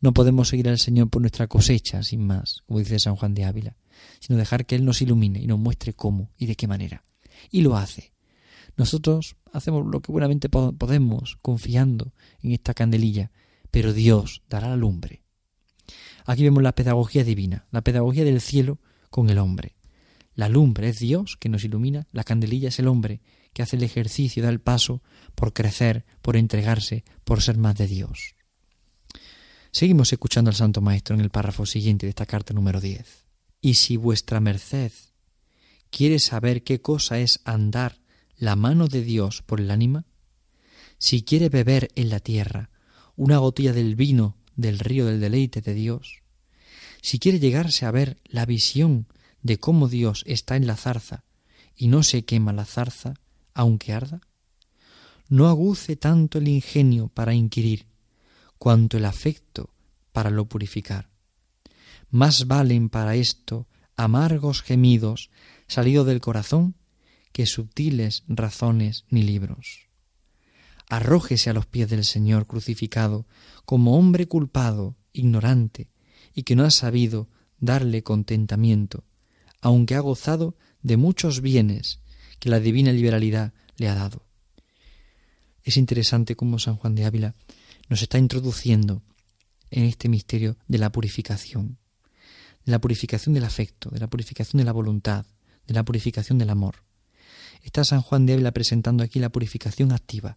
No 0.00 0.12
podemos 0.12 0.48
seguir 0.48 0.68
al 0.68 0.78
Señor 0.78 1.08
por 1.08 1.22
nuestra 1.22 1.46
cosecha, 1.46 2.02
sin 2.02 2.26
más, 2.26 2.62
como 2.66 2.80
dice 2.80 2.98
San 2.98 3.16
Juan 3.16 3.34
de 3.34 3.44
Ávila, 3.44 3.76
sino 4.20 4.38
dejar 4.38 4.66
que 4.66 4.74
Él 4.74 4.84
nos 4.84 5.00
ilumine 5.00 5.40
y 5.40 5.46
nos 5.46 5.58
muestre 5.58 5.94
cómo 5.94 6.30
y 6.36 6.46
de 6.46 6.56
qué 6.56 6.66
manera. 6.66 7.04
Y 7.50 7.62
lo 7.62 7.76
hace. 7.76 8.12
Nosotros 8.76 9.36
hacemos 9.52 9.86
lo 9.86 10.00
que 10.00 10.10
buenamente 10.10 10.48
podemos, 10.48 11.38
confiando 11.40 12.12
en 12.42 12.52
esta 12.52 12.74
candelilla, 12.74 13.30
pero 13.74 13.92
Dios 13.92 14.42
dará 14.48 14.68
la 14.68 14.76
lumbre 14.76 15.24
Aquí 16.26 16.44
vemos 16.44 16.62
la 16.62 16.76
pedagogía 16.76 17.24
divina, 17.24 17.66
la 17.72 17.82
pedagogía 17.82 18.24
del 18.24 18.40
cielo 18.40 18.78
con 19.10 19.30
el 19.30 19.38
hombre. 19.38 19.74
La 20.36 20.48
lumbre 20.48 20.90
es 20.90 21.00
Dios 21.00 21.36
que 21.36 21.48
nos 21.48 21.64
ilumina, 21.64 22.06
la 22.12 22.22
candelilla 22.22 22.68
es 22.68 22.78
el 22.78 22.86
hombre 22.86 23.20
que 23.52 23.62
hace 23.62 23.74
el 23.74 23.82
ejercicio, 23.82 24.44
da 24.44 24.48
el 24.48 24.60
paso 24.60 25.02
por 25.34 25.52
crecer, 25.52 26.06
por 26.22 26.36
entregarse, 26.36 27.04
por 27.24 27.42
ser 27.42 27.58
más 27.58 27.74
de 27.74 27.88
Dios. 27.88 28.36
Seguimos 29.72 30.12
escuchando 30.12 30.50
al 30.50 30.56
Santo 30.56 30.80
Maestro 30.80 31.16
en 31.16 31.20
el 31.20 31.30
párrafo 31.30 31.66
siguiente 31.66 32.06
de 32.06 32.10
esta 32.10 32.26
carta 32.26 32.54
número 32.54 32.80
10. 32.80 33.26
Y 33.60 33.74
si 33.74 33.96
vuestra 33.96 34.38
merced 34.38 34.92
quiere 35.90 36.20
saber 36.20 36.62
qué 36.62 36.80
cosa 36.80 37.18
es 37.18 37.40
andar 37.44 37.98
la 38.36 38.54
mano 38.54 38.86
de 38.86 39.02
Dios 39.02 39.42
por 39.42 39.60
el 39.60 39.72
ánima, 39.72 40.06
si 40.96 41.22
quiere 41.22 41.48
beber 41.48 41.88
en 41.96 42.08
la 42.08 42.20
tierra 42.20 42.70
una 43.16 43.38
gotilla 43.38 43.72
del 43.72 43.96
vino 43.96 44.36
del 44.56 44.78
río 44.78 45.06
del 45.06 45.20
deleite 45.20 45.60
de 45.60 45.74
Dios, 45.74 46.22
si 47.02 47.18
quiere 47.18 47.38
llegarse 47.38 47.86
a 47.86 47.90
ver 47.90 48.18
la 48.24 48.46
visión 48.46 49.06
de 49.42 49.58
cómo 49.58 49.88
Dios 49.88 50.24
está 50.26 50.56
en 50.56 50.66
la 50.66 50.76
zarza 50.76 51.24
y 51.76 51.88
no 51.88 52.02
se 52.02 52.24
quema 52.24 52.52
la 52.52 52.64
zarza, 52.64 53.14
aunque 53.52 53.92
arda, 53.92 54.20
no 55.28 55.48
aguce 55.48 55.96
tanto 55.96 56.38
el 56.38 56.48
ingenio 56.48 57.08
para 57.08 57.34
inquirir, 57.34 57.86
cuanto 58.58 58.96
el 58.96 59.04
afecto 59.04 59.70
para 60.12 60.30
lo 60.30 60.46
purificar. 60.46 61.10
Más 62.10 62.46
valen 62.46 62.88
para 62.88 63.16
esto 63.16 63.66
amargos 63.96 64.62
gemidos 64.62 65.30
salidos 65.66 66.06
del 66.06 66.20
corazón 66.20 66.76
que 67.32 67.46
sutiles 67.46 68.22
razones 68.28 69.04
ni 69.10 69.22
libros. 69.22 69.83
Arrójese 70.88 71.50
a 71.50 71.52
los 71.52 71.66
pies 71.66 71.88
del 71.88 72.04
Señor 72.04 72.46
crucificado 72.46 73.26
como 73.64 73.96
hombre 73.96 74.28
culpado, 74.28 74.96
ignorante, 75.12 75.88
y 76.34 76.42
que 76.42 76.56
no 76.56 76.64
ha 76.64 76.70
sabido 76.70 77.28
darle 77.58 78.02
contentamiento, 78.02 79.04
aunque 79.60 79.94
ha 79.94 80.00
gozado 80.00 80.56
de 80.82 80.96
muchos 80.96 81.40
bienes 81.40 82.00
que 82.38 82.50
la 82.50 82.60
divina 82.60 82.92
liberalidad 82.92 83.54
le 83.76 83.88
ha 83.88 83.94
dado. 83.94 84.26
Es 85.62 85.78
interesante 85.78 86.36
cómo 86.36 86.58
San 86.58 86.76
Juan 86.76 86.94
de 86.94 87.06
Ávila 87.06 87.34
nos 87.88 88.02
está 88.02 88.18
introduciendo 88.18 89.02
en 89.70 89.84
este 89.84 90.08
misterio 90.08 90.56
de 90.68 90.78
la 90.78 90.92
purificación, 90.92 91.78
de 92.64 92.72
la 92.72 92.80
purificación 92.80 93.34
del 93.34 93.44
afecto, 93.44 93.90
de 93.90 93.98
la 93.98 94.08
purificación 94.08 94.58
de 94.58 94.64
la 94.64 94.72
voluntad, 94.72 95.26
de 95.66 95.74
la 95.74 95.84
purificación 95.84 96.38
del 96.38 96.50
amor. 96.50 96.84
Está 97.62 97.82
San 97.84 98.02
Juan 98.02 98.26
de 98.26 98.34
Ávila 98.34 98.52
presentando 98.52 99.02
aquí 99.02 99.18
la 99.18 99.30
purificación 99.30 99.92
activa. 99.92 100.36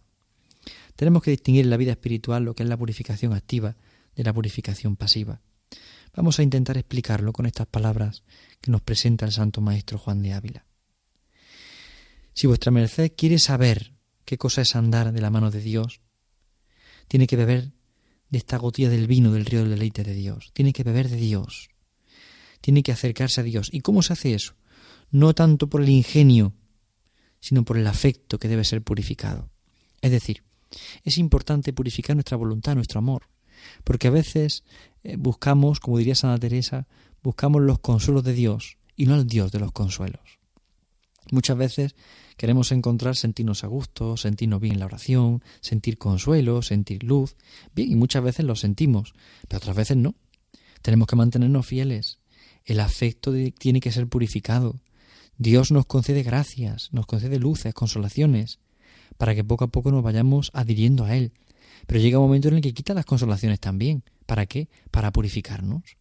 Tenemos 0.98 1.22
que 1.22 1.30
distinguir 1.30 1.64
en 1.64 1.70
la 1.70 1.76
vida 1.76 1.92
espiritual 1.92 2.42
lo 2.42 2.56
que 2.56 2.64
es 2.64 2.68
la 2.68 2.76
purificación 2.76 3.32
activa 3.32 3.76
de 4.16 4.24
la 4.24 4.32
purificación 4.32 4.96
pasiva. 4.96 5.40
Vamos 6.12 6.40
a 6.40 6.42
intentar 6.42 6.76
explicarlo 6.76 7.32
con 7.32 7.46
estas 7.46 7.68
palabras 7.68 8.24
que 8.60 8.72
nos 8.72 8.82
presenta 8.82 9.24
el 9.24 9.30
Santo 9.30 9.60
Maestro 9.60 9.96
Juan 9.96 10.22
de 10.22 10.32
Ávila. 10.32 10.66
Si 12.34 12.48
vuestra 12.48 12.72
merced 12.72 13.12
quiere 13.16 13.38
saber 13.38 13.94
qué 14.24 14.38
cosa 14.38 14.62
es 14.62 14.74
andar 14.74 15.12
de 15.12 15.20
la 15.20 15.30
mano 15.30 15.52
de 15.52 15.60
Dios, 15.60 16.00
tiene 17.06 17.28
que 17.28 17.36
beber 17.36 17.70
de 18.28 18.38
esta 18.38 18.56
gotilla 18.56 18.88
del 18.88 19.06
vino 19.06 19.30
del 19.30 19.46
río 19.46 19.60
del 19.60 19.70
deleite 19.70 20.02
de 20.02 20.14
Dios, 20.14 20.50
tiene 20.52 20.72
que 20.72 20.82
beber 20.82 21.08
de 21.08 21.16
Dios, 21.16 21.68
tiene 22.60 22.82
que 22.82 22.90
acercarse 22.90 23.42
a 23.42 23.44
Dios. 23.44 23.68
¿Y 23.72 23.82
cómo 23.82 24.02
se 24.02 24.14
hace 24.14 24.34
eso? 24.34 24.56
No 25.12 25.32
tanto 25.32 25.70
por 25.70 25.80
el 25.80 25.90
ingenio, 25.90 26.54
sino 27.38 27.64
por 27.64 27.78
el 27.78 27.86
afecto 27.86 28.40
que 28.40 28.48
debe 28.48 28.64
ser 28.64 28.82
purificado. 28.82 29.48
Es 30.00 30.10
decir, 30.10 30.42
es 31.04 31.18
importante 31.18 31.72
purificar 31.72 32.16
nuestra 32.16 32.36
voluntad, 32.36 32.74
nuestro 32.74 32.98
amor, 32.98 33.28
porque 33.84 34.08
a 34.08 34.10
veces 34.10 34.64
eh, 35.02 35.16
buscamos, 35.16 35.80
como 35.80 35.98
diría 35.98 36.14
Santa 36.14 36.40
Teresa, 36.40 36.86
buscamos 37.22 37.62
los 37.62 37.78
consuelos 37.78 38.24
de 38.24 38.32
Dios 38.32 38.78
y 38.96 39.06
no 39.06 39.14
al 39.14 39.26
Dios 39.26 39.52
de 39.52 39.60
los 39.60 39.72
consuelos. 39.72 40.38
Muchas 41.30 41.58
veces 41.58 41.94
queremos 42.36 42.72
encontrar 42.72 43.16
sentirnos 43.16 43.64
a 43.64 43.66
gusto, 43.66 44.16
sentirnos 44.16 44.60
bien 44.60 44.74
en 44.74 44.80
la 44.80 44.86
oración, 44.86 45.42
sentir 45.60 45.98
consuelo, 45.98 46.62
sentir 46.62 47.02
luz. 47.02 47.36
Bien, 47.74 47.90
y 47.90 47.96
muchas 47.96 48.22
veces 48.22 48.46
lo 48.46 48.56
sentimos, 48.56 49.12
pero 49.46 49.58
otras 49.58 49.76
veces 49.76 49.96
no. 49.96 50.14
Tenemos 50.80 51.06
que 51.06 51.16
mantenernos 51.16 51.66
fieles. 51.66 52.18
El 52.64 52.80
afecto 52.80 53.32
tiene 53.58 53.80
que 53.80 53.92
ser 53.92 54.08
purificado. 54.08 54.80
Dios 55.36 55.70
nos 55.70 55.86
concede 55.86 56.22
gracias, 56.22 56.88
nos 56.92 57.06
concede 57.06 57.38
luces, 57.38 57.74
consolaciones, 57.74 58.58
para 59.18 59.34
que 59.34 59.44
poco 59.44 59.64
a 59.64 59.68
poco 59.68 59.90
nos 59.90 60.02
vayamos 60.02 60.50
adhiriendo 60.54 61.04
a 61.04 61.14
Él. 61.14 61.32
Pero 61.86 62.00
llega 62.00 62.18
un 62.18 62.24
momento 62.24 62.48
en 62.48 62.54
el 62.54 62.60
que 62.62 62.72
quita 62.72 62.94
las 62.94 63.04
consolaciones 63.04 63.60
también. 63.60 64.02
¿Para 64.26 64.46
qué? 64.46 64.68
Para 64.90 65.12
purificarnos. 65.12 65.96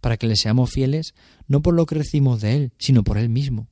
Para 0.00 0.16
que 0.16 0.28
le 0.28 0.36
seamos 0.36 0.70
fieles 0.70 1.14
no 1.48 1.60
por 1.60 1.74
lo 1.74 1.86
que 1.86 1.96
recibimos 1.96 2.40
de 2.40 2.54
Él, 2.54 2.72
sino 2.78 3.02
por 3.02 3.18
Él 3.18 3.28
mismo. 3.28 3.68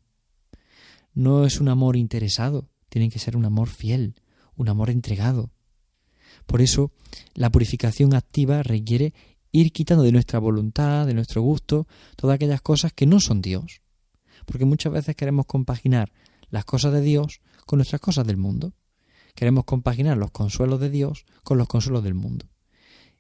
No 1.15 1.47
es 1.47 1.61
un 1.61 1.69
amor 1.69 1.97
interesado, 1.97 2.69
tiene 2.89 3.09
que 3.09 3.19
ser 3.19 3.37
un 3.37 3.45
amor 3.45 3.69
fiel, 3.69 4.17
un 4.57 4.69
amor 4.69 4.91
entregado. 4.91 5.51
Por 6.47 6.61
eso, 6.61 6.93
la 7.35 7.51
purificación 7.51 8.15
activa 8.15 8.63
requiere 8.63 9.15
ir 9.53 9.73
quitando 9.73 10.03
de 10.03 10.13
nuestra 10.13 10.39
voluntad, 10.39 11.07
de 11.07 11.15
nuestro 11.15 11.43
gusto, 11.43 11.87
todas 12.17 12.35
aquellas 12.35 12.61
cosas 12.61 12.93
que 12.93 13.07
no 13.07 13.21
son 13.21 13.41
Dios. 13.41 13.81
Porque 14.45 14.65
muchas 14.65 14.93
veces 14.93 15.17
queremos 15.17 15.47
compaginar 15.47 16.13
las 16.51 16.65
cosas 16.65 16.93
de 16.93 17.01
Dios 17.01 17.41
con 17.65 17.79
nuestras 17.79 18.01
cosas 18.01 18.27
del 18.27 18.37
mundo. 18.37 18.75
Queremos 19.37 19.65
compaginar 19.65 20.17
los 20.17 20.31
consuelos 20.31 20.81
de 20.81 20.91
Dios 20.91 21.27
con 21.45 21.59
los 21.59 21.69
consuelos 21.69 22.03
del 22.03 22.15
mundo. 22.15 22.47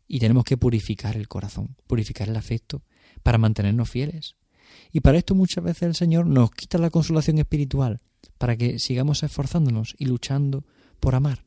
Y 0.09 0.19
tenemos 0.19 0.45
que 0.45 0.57
purificar 0.57 1.15
el 1.17 1.29
corazón, 1.29 1.77
purificar 1.87 2.29
el 2.29 2.37
afecto, 2.37 2.83
para 3.23 3.39
mantenernos 3.39 3.91
fieles. 3.91 4.35
Y 4.93 5.01
para 5.01 5.19
esto 5.19 5.35
muchas 5.35 5.63
veces 5.63 5.83
el 5.83 5.95
Señor 5.95 6.27
nos 6.27 6.51
quita 6.51 6.79
la 6.79 6.91
consolación 6.91 7.39
espiritual, 7.39 8.01
para 8.39 8.57
que 8.57 8.79
sigamos 8.79 9.23
esforzándonos 9.23 9.95
y 9.99 10.07
luchando 10.07 10.65
por 11.01 11.15
amar. 11.15 11.45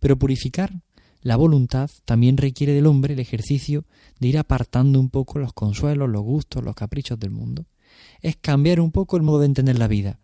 Pero 0.00 0.18
purificar 0.18 0.82
la 1.22 1.36
voluntad 1.36 1.90
también 2.04 2.38
requiere 2.38 2.72
del 2.72 2.86
hombre 2.86 3.14
el 3.14 3.20
ejercicio 3.20 3.84
de 4.18 4.28
ir 4.28 4.38
apartando 4.38 4.98
un 4.98 5.10
poco 5.10 5.38
los 5.38 5.52
consuelos, 5.52 6.08
los 6.08 6.22
gustos, 6.22 6.64
los 6.64 6.74
caprichos 6.74 7.20
del 7.20 7.30
mundo. 7.30 7.66
Es 8.20 8.36
cambiar 8.36 8.80
un 8.80 8.90
poco 8.90 9.16
el 9.16 9.22
modo 9.22 9.40
de 9.40 9.46
entender 9.46 9.78
la 9.78 9.86
vida. 9.86 10.18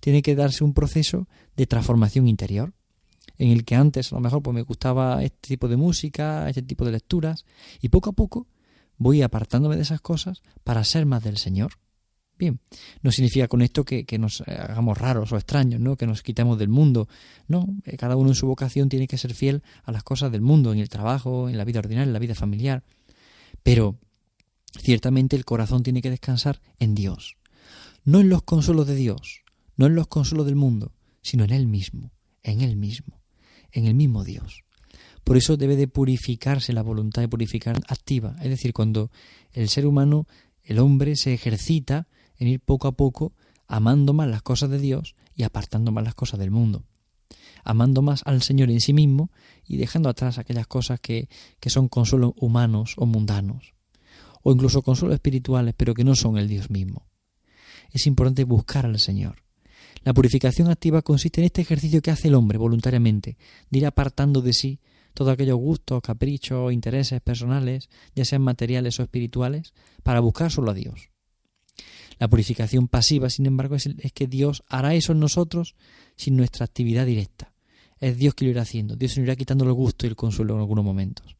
Tiene 0.00 0.20
que 0.20 0.34
darse 0.34 0.62
un 0.62 0.74
proceso 0.74 1.26
de 1.56 1.66
transformación 1.66 2.28
interior, 2.28 2.74
en 3.38 3.50
el 3.50 3.64
que 3.64 3.76
antes 3.76 4.12
a 4.12 4.16
lo 4.16 4.20
mejor 4.20 4.42
pues 4.42 4.54
me 4.54 4.62
gustaba 4.62 5.22
este 5.22 5.48
tipo 5.48 5.68
de 5.68 5.76
música, 5.76 6.48
este 6.48 6.62
tipo 6.62 6.84
de 6.84 6.92
lecturas, 6.92 7.44
y 7.80 7.88
poco 7.88 8.10
a 8.10 8.12
poco 8.12 8.46
voy 8.96 9.22
apartándome 9.22 9.76
de 9.76 9.82
esas 9.82 10.00
cosas 10.00 10.42
para 10.64 10.84
ser 10.84 11.06
más 11.06 11.22
del 11.22 11.38
Señor. 11.38 11.72
Bien, 12.38 12.60
no 13.02 13.10
significa 13.10 13.48
con 13.48 13.62
esto 13.62 13.84
que, 13.84 14.06
nos 14.18 14.42
hagamos 14.42 14.96
raros 14.96 15.32
o 15.32 15.36
extraños, 15.36 15.80
¿no? 15.80 15.96
que 15.96 16.06
nos 16.06 16.22
quitemos 16.22 16.56
del 16.56 16.68
mundo. 16.68 17.08
No, 17.48 17.66
eh, 17.84 17.96
cada 17.96 18.14
uno 18.14 18.28
en 18.28 18.36
su 18.36 18.46
vocación 18.46 18.88
tiene 18.88 19.08
que 19.08 19.18
ser 19.18 19.34
fiel 19.34 19.62
a 19.82 19.90
las 19.90 20.04
cosas 20.04 20.30
del 20.30 20.40
mundo, 20.40 20.72
en 20.72 20.78
el 20.78 20.88
trabajo, 20.88 21.48
en 21.48 21.58
la 21.58 21.64
vida 21.64 21.80
ordinaria, 21.80 22.04
en 22.06 22.12
la 22.12 22.20
vida 22.20 22.36
familiar. 22.36 22.84
Pero 23.64 23.98
ciertamente 24.80 25.34
el 25.34 25.44
corazón 25.44 25.82
tiene 25.82 26.00
que 26.00 26.10
descansar 26.10 26.60
en 26.78 26.94
Dios. 26.94 27.36
No 28.04 28.20
en 28.20 28.28
los 28.28 28.42
consuelos 28.42 28.86
de 28.86 28.94
Dios, 28.94 29.42
no 29.76 29.86
en 29.86 29.96
los 29.96 30.06
consuelos 30.06 30.46
del 30.46 30.54
mundo, 30.54 30.92
sino 31.22 31.42
en 31.42 31.50
Él 31.50 31.66
mismo, 31.66 32.12
en 32.44 32.60
Él 32.60 32.76
mismo, 32.76 33.17
en 33.72 33.86
el 33.86 33.94
mismo 33.94 34.24
Dios. 34.24 34.64
Por 35.24 35.36
eso 35.36 35.56
debe 35.56 35.76
de 35.76 35.88
purificarse 35.88 36.72
la 36.72 36.82
voluntad 36.82 37.22
de 37.22 37.28
purificar 37.28 37.78
activa, 37.88 38.36
es 38.40 38.48
decir, 38.48 38.72
cuando 38.72 39.10
el 39.52 39.68
ser 39.68 39.86
humano, 39.86 40.26
el 40.62 40.78
hombre, 40.78 41.16
se 41.16 41.34
ejercita 41.34 42.08
en 42.38 42.48
ir 42.48 42.60
poco 42.60 42.88
a 42.88 42.92
poco 42.92 43.34
amando 43.66 44.14
más 44.14 44.28
las 44.28 44.42
cosas 44.42 44.70
de 44.70 44.78
Dios 44.78 45.14
y 45.34 45.42
apartando 45.42 45.92
más 45.92 46.04
las 46.04 46.14
cosas 46.14 46.40
del 46.40 46.50
mundo, 46.50 46.84
amando 47.62 48.00
más 48.00 48.22
al 48.24 48.42
Señor 48.42 48.70
en 48.70 48.80
sí 48.80 48.94
mismo 48.94 49.30
y 49.66 49.76
dejando 49.76 50.08
atrás 50.08 50.38
aquellas 50.38 50.66
cosas 50.66 50.98
que, 51.00 51.28
que 51.60 51.68
son 51.68 51.88
consuelos 51.88 52.32
humanos 52.36 52.94
o 52.96 53.04
mundanos, 53.04 53.74
o 54.42 54.52
incluso 54.52 54.82
consuelos 54.82 55.16
espirituales, 55.16 55.74
pero 55.76 55.92
que 55.92 56.04
no 56.04 56.14
son 56.14 56.38
el 56.38 56.48
Dios 56.48 56.70
mismo. 56.70 57.06
Es 57.90 58.06
importante 58.06 58.44
buscar 58.44 58.86
al 58.86 58.98
Señor. 58.98 59.47
La 60.02 60.14
purificación 60.14 60.70
activa 60.70 61.02
consiste 61.02 61.40
en 61.40 61.46
este 61.46 61.62
ejercicio 61.62 62.00
que 62.02 62.10
hace 62.10 62.28
el 62.28 62.34
hombre 62.34 62.58
voluntariamente, 62.58 63.36
de 63.70 63.78
ir 63.78 63.86
apartando 63.86 64.40
de 64.40 64.52
sí 64.52 64.80
todos 65.14 65.32
aquellos 65.32 65.58
gustos, 65.58 66.00
caprichos, 66.00 66.72
intereses 66.72 67.20
personales, 67.20 67.88
ya 68.14 68.24
sean 68.24 68.42
materiales 68.42 69.00
o 69.00 69.02
espirituales, 69.02 69.74
para 70.04 70.20
buscar 70.20 70.52
solo 70.52 70.70
a 70.70 70.74
Dios. 70.74 71.10
La 72.18 72.28
purificación 72.28 72.88
pasiva, 72.88 73.30
sin 73.30 73.46
embargo, 73.46 73.76
es, 73.76 73.88
que 74.12 74.26
Dios 74.26 74.62
hará 74.68 74.94
eso 74.94 75.12
en 75.12 75.20
nosotros 75.20 75.74
sin 76.16 76.36
nuestra 76.36 76.64
actividad 76.64 77.06
directa. 77.06 77.52
Es 77.98 78.16
Dios 78.16 78.34
que 78.34 78.44
lo 78.44 78.52
irá 78.52 78.62
haciendo. 78.62 78.96
Dios 78.96 79.16
nos 79.16 79.24
irá 79.24 79.36
quitando 79.36 79.64
el 79.64 79.72
gusto 79.72 80.06
y 80.06 80.08
el 80.08 80.16
consuelo 80.16 80.54
en 80.54 80.60
algunos 80.60 80.84
momentos. 80.84 81.36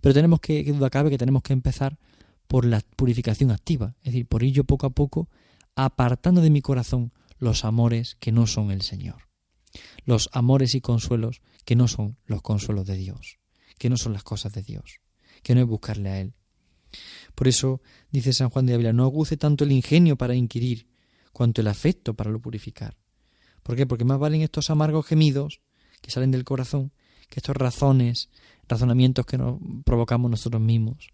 Pero 0.00 0.14
tenemos 0.14 0.40
que, 0.40 0.64
que 0.64 0.72
duda 0.72 0.90
cabe, 0.90 1.10
que 1.10 1.18
tenemos 1.18 1.42
que 1.42 1.52
empezar 1.52 1.98
por 2.46 2.64
la 2.64 2.80
purificación 2.94 3.50
activa, 3.50 3.96
es 4.02 4.12
decir, 4.12 4.26
por 4.26 4.44
ello 4.44 4.62
poco 4.62 4.86
a 4.86 4.90
poco 4.90 5.28
apartando 5.74 6.40
de 6.40 6.50
mi 6.50 6.62
corazón 6.62 7.12
los 7.38 7.64
amores 7.64 8.16
que 8.20 8.32
no 8.32 8.46
son 8.46 8.70
el 8.70 8.82
Señor 8.82 9.26
los 10.04 10.30
amores 10.32 10.74
y 10.74 10.80
consuelos 10.80 11.42
que 11.64 11.76
no 11.76 11.88
son 11.88 12.16
los 12.26 12.42
consuelos 12.42 12.86
de 12.86 12.96
Dios, 12.96 13.38
que 13.78 13.90
no 13.90 13.96
son 13.96 14.12
las 14.12 14.22
cosas 14.22 14.52
de 14.52 14.62
Dios, 14.62 15.00
que 15.42 15.54
no 15.54 15.60
es 15.60 15.66
buscarle 15.66 16.08
a 16.08 16.20
Él. 16.20 16.34
Por 17.34 17.48
eso 17.48 17.82
dice 18.10 18.32
San 18.32 18.48
Juan 18.48 18.66
de 18.66 18.74
Ávila, 18.74 18.92
no 18.92 19.04
aguce 19.04 19.36
tanto 19.36 19.64
el 19.64 19.72
ingenio 19.72 20.16
para 20.16 20.34
inquirir, 20.34 20.88
cuanto 21.32 21.60
el 21.60 21.66
afecto 21.66 22.14
para 22.14 22.30
lo 22.30 22.40
purificar. 22.40 22.96
¿Por 23.62 23.76
qué? 23.76 23.86
Porque 23.86 24.04
más 24.04 24.18
valen 24.18 24.42
estos 24.42 24.70
amargos 24.70 25.06
gemidos 25.06 25.60
que 26.00 26.10
salen 26.10 26.30
del 26.30 26.44
corazón 26.44 26.92
que 27.28 27.40
estos 27.40 27.56
razones, 27.56 28.30
razonamientos 28.68 29.26
que 29.26 29.36
nos 29.36 29.58
provocamos 29.84 30.30
nosotros 30.30 30.62
mismos. 30.62 31.08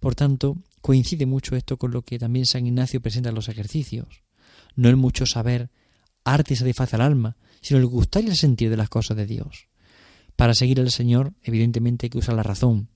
Por 0.00 0.14
tanto, 0.14 0.56
coincide 0.80 1.26
mucho 1.26 1.54
esto 1.56 1.76
con 1.76 1.90
lo 1.90 2.00
que 2.00 2.18
también 2.18 2.46
San 2.46 2.66
Ignacio 2.66 3.02
presenta 3.02 3.28
en 3.28 3.34
los 3.34 3.50
ejercicios. 3.50 4.22
No 4.74 4.88
el 4.88 4.96
mucho 4.96 5.26
saber 5.26 5.70
arte 6.24 6.54
y 6.54 6.56
satisface 6.56 6.96
al 6.96 7.02
alma, 7.02 7.36
sino 7.60 7.78
el 7.80 7.86
gustar 7.86 8.24
y 8.24 8.28
el 8.28 8.36
sentir 8.36 8.70
de 8.70 8.76
las 8.76 8.88
cosas 8.88 9.16
de 9.16 9.26
Dios. 9.26 9.68
Para 10.36 10.54
seguir 10.54 10.80
al 10.80 10.90
Señor, 10.90 11.34
evidentemente 11.42 12.06
hay 12.06 12.10
que 12.10 12.18
usar 12.18 12.34
la 12.34 12.42
razón, 12.42 12.88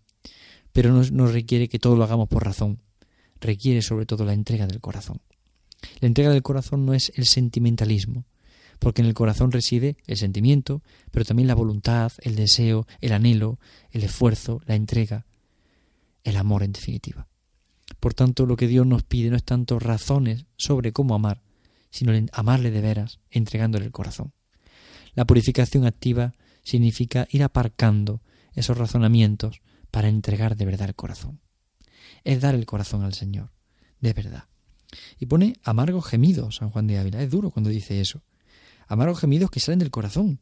pero 0.73 0.93
no, 0.93 1.27
requiere 1.27 1.69
que 1.69 1.79
todo 1.79 1.97
lo 1.97 2.05
hagamos 2.05 2.29
por 2.29 2.45
razón, 2.45 2.81
requiere 3.41 3.83
sobre 3.83 4.07
todo 4.07 4.25
la 4.25 4.33
entrega 4.33 4.67
del 4.67 4.81
corazón. 4.81 5.21
La 6.01 6.09
entrega 6.09 6.31
del 6.31 6.43
corazón 6.43 6.87
no 6.87 6.95
es 6.95 7.13
el 7.17 7.27
sentimentalismo, 7.27 8.25
porque 8.79 9.03
en 9.03 9.09
el 9.09 9.15
corazón 9.15 9.53
reside 9.53 9.97
el 10.07 10.17
sentimiento, 10.17 10.83
pero 11.11 11.25
también 11.25 11.49
la 11.49 11.55
voluntad, 11.55 12.13
el 12.23 12.35
deseo, 12.35 12.87
el 13.01 13.13
anhelo, 13.13 13.59
el 13.91 14.05
esfuerzo, 14.05 14.61
la 14.67 14.75
entrega, 14.75 15.27
el 16.25 16.37
amor 16.37 16.63
en 16.63 16.73
definitiva. 16.73 17.29
Por 18.01 18.15
tanto, 18.15 18.47
lo 18.47 18.57
que 18.57 18.67
Dios 18.67 18.87
nos 18.87 19.03
pide 19.03 19.31
no 19.31 19.37
es 19.37 19.45
tanto 19.45 19.79
razones 19.79 20.47
sobre 20.57 20.93
cómo 20.93 21.15
amar, 21.15 21.43
sino 21.97 22.13
amarle 22.33 22.71
de 22.71 22.83
veras, 22.83 23.21
entregándole 23.31 23.87
el 23.87 23.91
corazón. 23.91 24.35
La 25.15 25.25
purificación 25.25 25.87
activa 25.87 26.35
significa 26.63 27.27
ir 27.31 27.43
aparcando 27.43 28.21
esos 28.53 28.77
razonamientos 28.77 29.63
para 29.91 30.09
entregar 30.09 30.57
de 30.57 30.67
verdad 30.67 30.89
el 30.89 30.95
corazón. 30.95 31.41
Es 32.23 32.43
dar 32.43 32.55
el 32.55 32.67
corazón 32.67 33.03
al 33.03 33.15
Señor, 33.15 33.51
de 34.01 34.13
verdad. 34.13 34.45
Y 35.19 35.25
pone 35.25 35.55
amargos 35.63 36.05
gemidos 36.05 36.57
San 36.57 36.69
Juan 36.69 36.87
de 36.87 36.99
Ávila. 36.99 37.23
Es 37.23 37.31
duro 37.31 37.51
cuando 37.51 37.71
dice 37.71 37.99
eso. 37.99 38.23
Amargos 38.89 39.21
gemidos 39.21 39.51
que 39.51 39.61
salen 39.61 39.79
del 39.79 39.91
corazón. 39.91 40.39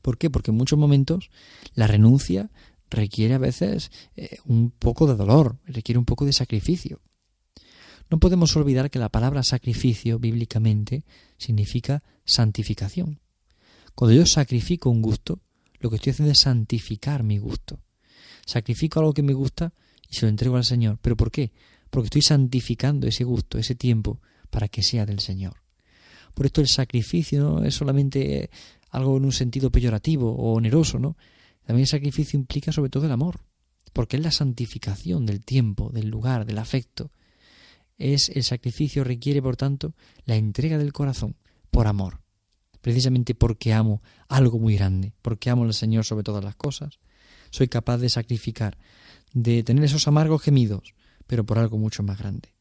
¿Por 0.00 0.16
qué? 0.16 0.30
Porque 0.30 0.52
en 0.52 0.56
muchos 0.56 0.78
momentos 0.78 1.30
la 1.74 1.86
renuncia 1.86 2.50
requiere 2.88 3.34
a 3.34 3.38
veces 3.38 3.92
eh, 4.16 4.38
un 4.46 4.70
poco 4.70 5.06
de 5.06 5.16
dolor, 5.16 5.58
requiere 5.66 5.98
un 5.98 6.06
poco 6.06 6.24
de 6.24 6.32
sacrificio. 6.32 7.02
No 8.10 8.18
podemos 8.18 8.56
olvidar 8.56 8.90
que 8.90 8.98
la 8.98 9.08
palabra 9.08 9.44
sacrificio 9.44 10.18
bíblicamente 10.18 11.04
significa 11.38 12.02
santificación. 12.24 13.20
Cuando 13.94 14.16
yo 14.16 14.26
sacrifico 14.26 14.90
un 14.90 15.00
gusto, 15.00 15.38
lo 15.78 15.90
que 15.90 15.96
estoy 15.96 16.10
haciendo 16.10 16.32
es 16.32 16.40
santificar 16.40 17.22
mi 17.22 17.38
gusto. 17.38 17.78
Sacrifico 18.44 18.98
algo 18.98 19.14
que 19.14 19.22
me 19.22 19.32
gusta 19.32 19.72
y 20.08 20.16
se 20.16 20.26
lo 20.26 20.30
entrego 20.30 20.56
al 20.56 20.64
Señor. 20.64 20.98
¿Pero 21.00 21.16
por 21.16 21.30
qué? 21.30 21.52
Porque 21.88 22.06
estoy 22.06 22.22
santificando 22.22 23.06
ese 23.06 23.22
gusto, 23.22 23.58
ese 23.58 23.76
tiempo, 23.76 24.20
para 24.50 24.66
que 24.66 24.82
sea 24.82 25.06
del 25.06 25.20
Señor. 25.20 25.62
Por 26.34 26.46
esto 26.46 26.60
el 26.60 26.68
sacrificio 26.68 27.40
no 27.40 27.64
es 27.64 27.74
solamente 27.74 28.50
algo 28.90 29.16
en 29.16 29.24
un 29.24 29.32
sentido 29.32 29.70
peyorativo 29.70 30.34
o 30.34 30.54
oneroso, 30.54 30.98
¿no? 30.98 31.16
También 31.64 31.82
el 31.82 31.88
sacrificio 31.88 32.38
implica 32.38 32.72
sobre 32.72 32.90
todo 32.90 33.06
el 33.06 33.12
amor, 33.12 33.40
porque 33.92 34.16
es 34.16 34.22
la 34.22 34.32
santificación 34.32 35.26
del 35.26 35.44
tiempo, 35.44 35.90
del 35.92 36.08
lugar, 36.08 36.44
del 36.44 36.58
afecto. 36.58 37.12
Es 38.00 38.28
el 38.30 38.42
sacrificio 38.42 39.04
requiere, 39.04 39.40
por 39.40 39.56
tanto, 39.56 39.94
la 40.24 40.34
entrega 40.34 40.76
del 40.76 40.92
corazón 40.92 41.36
por 41.70 41.86
amor. 41.86 42.22
Precisamente 42.80 43.36
porque 43.36 43.72
amo 43.72 44.02
algo 44.28 44.58
muy 44.58 44.74
grande, 44.74 45.12
porque 45.22 45.50
amo 45.50 45.62
al 45.62 45.74
Señor 45.74 46.04
sobre 46.04 46.24
todas 46.24 46.42
las 46.42 46.56
cosas, 46.56 46.98
soy 47.50 47.68
capaz 47.68 47.98
de 47.98 48.08
sacrificar, 48.08 48.76
de 49.32 49.62
tener 49.62 49.84
esos 49.84 50.08
amargos 50.08 50.42
gemidos, 50.42 50.94
pero 51.28 51.46
por 51.46 51.58
algo 51.58 51.78
mucho 51.78 52.02
más 52.02 52.18
grande. 52.18 52.56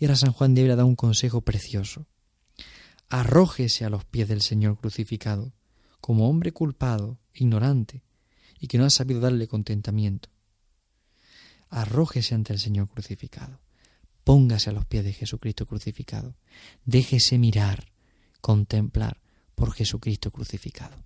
Y 0.00 0.06
ahora 0.06 0.16
San 0.16 0.32
Juan 0.32 0.54
de 0.54 0.62
Ávila 0.62 0.74
da 0.76 0.84
un 0.84 0.96
consejo 0.96 1.42
precioso 1.42 2.06
arrójese 3.08 3.84
a 3.84 3.90
los 3.90 4.04
pies 4.04 4.28
del 4.28 4.42
Señor 4.42 4.78
crucificado, 4.78 5.52
como 6.00 6.28
hombre 6.28 6.52
culpado, 6.52 7.18
ignorante, 7.32 8.02
y 8.60 8.66
que 8.66 8.78
no 8.78 8.84
ha 8.84 8.90
sabido 8.90 9.20
darle 9.20 9.48
contentamiento. 9.48 10.28
Arrójese 11.70 12.34
ante 12.34 12.52
el 12.52 12.58
Señor 12.58 12.88
crucificado, 12.88 13.60
póngase 14.28 14.68
a 14.68 14.74
los 14.74 14.84
pies 14.84 15.04
de 15.04 15.14
Jesucristo 15.14 15.64
crucificado, 15.64 16.34
déjese 16.84 17.38
mirar, 17.38 17.90
contemplar 18.42 19.22
por 19.54 19.72
Jesucristo 19.72 20.30
crucificado. 20.30 21.02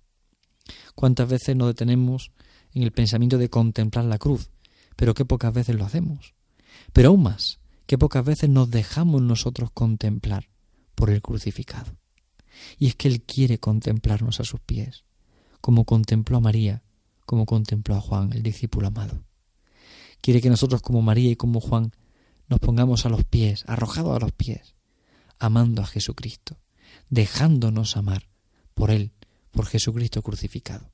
¿Cuántas 0.93 1.29
veces 1.29 1.55
nos 1.55 1.69
detenemos 1.69 2.33
en 2.73 2.83
el 2.83 2.91
pensamiento 2.91 3.37
de 3.37 3.49
contemplar 3.49 4.03
la 4.03 4.17
cruz? 4.17 4.49
Pero 4.97 5.13
qué 5.13 5.23
pocas 5.23 5.53
veces 5.53 5.77
lo 5.77 5.85
hacemos. 5.85 6.33
Pero 6.91 7.07
aún 7.11 7.23
más, 7.23 7.61
qué 7.85 7.97
pocas 7.97 8.25
veces 8.25 8.49
nos 8.49 8.69
dejamos 8.69 9.21
nosotros 9.21 9.71
contemplar 9.73 10.49
por 10.93 11.09
el 11.09 11.21
crucificado. 11.21 11.95
Y 12.77 12.87
es 12.87 12.95
que 12.95 13.07
Él 13.07 13.21
quiere 13.21 13.57
contemplarnos 13.57 14.41
a 14.41 14.43
sus 14.43 14.59
pies, 14.59 15.05
como 15.61 15.85
contempló 15.85 16.39
a 16.39 16.41
María, 16.41 16.83
como 17.25 17.45
contempló 17.45 17.95
a 17.95 18.01
Juan, 18.01 18.33
el 18.33 18.43
discípulo 18.43 18.87
amado. 18.87 19.23
Quiere 20.19 20.41
que 20.41 20.49
nosotros 20.49 20.81
como 20.81 21.01
María 21.01 21.31
y 21.31 21.37
como 21.37 21.61
Juan 21.61 21.93
nos 22.47 22.59
pongamos 22.59 23.05
a 23.05 23.09
los 23.09 23.23
pies, 23.23 23.63
arrojados 23.67 24.15
a 24.15 24.19
los 24.19 24.31
pies, 24.31 24.75
amando 25.39 25.81
a 25.81 25.85
Jesucristo, 25.85 26.59
dejándonos 27.09 27.97
amar 27.97 28.29
por 28.73 28.91
Él, 28.91 29.11
por 29.51 29.65
Jesucristo 29.65 30.21
crucificado. 30.21 30.91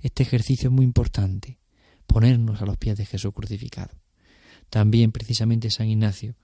Este 0.00 0.22
ejercicio 0.22 0.68
es 0.68 0.74
muy 0.74 0.84
importante, 0.84 1.58
ponernos 2.06 2.60
a 2.60 2.66
los 2.66 2.76
pies 2.76 2.96
de 2.96 3.06
Jesús 3.06 3.32
crucificado. 3.34 3.94
También 4.70 5.12
precisamente 5.12 5.70
San 5.70 5.88
Ignacio 5.88 6.36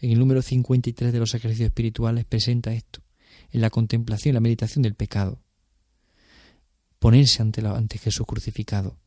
en 0.00 0.10
el 0.10 0.18
número 0.18 0.42
53 0.42 1.12
de 1.12 1.18
los 1.18 1.34
ejercicios 1.34 1.68
espirituales 1.68 2.24
presenta 2.24 2.72
esto, 2.72 3.00
en 3.50 3.60
la 3.60 3.70
contemplación, 3.70 4.34
la 4.34 4.40
meditación 4.40 4.82
del 4.82 4.94
pecado. 4.94 5.40
Ponerse 6.98 7.42
ante, 7.42 7.62
la, 7.62 7.82
Jesús 7.90 8.26
crucificado 8.26 8.98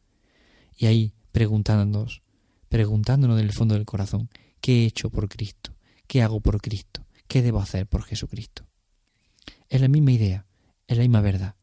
y 0.76 0.86
ahí 0.86 1.14
preguntándonos, 1.32 2.24
preguntándonos 2.70 3.40
en 3.40 3.46
el 3.46 3.54
fondo 3.54 3.76
del 3.76 3.86
corazón, 3.86 4.30
¿qué 4.62 4.84
he 4.84 4.86
hecho 4.86 5.10
por 5.10 5.30
Cristo? 5.30 5.76
¿Qué 6.08 6.22
hago 6.22 6.40
por 6.40 6.62
Cristo? 6.62 7.06
¿Qué 7.28 7.42
debo 7.42 7.60
hacer 7.60 7.88
por 7.88 8.04
Jesucristo? 8.04 8.66
Es 9.70 9.82
la 9.82 9.88
misma 9.88 10.12
idea, 10.12 10.46
es 10.88 10.98
la 10.98 11.04
misma 11.04 11.22
verdad, 11.22 11.56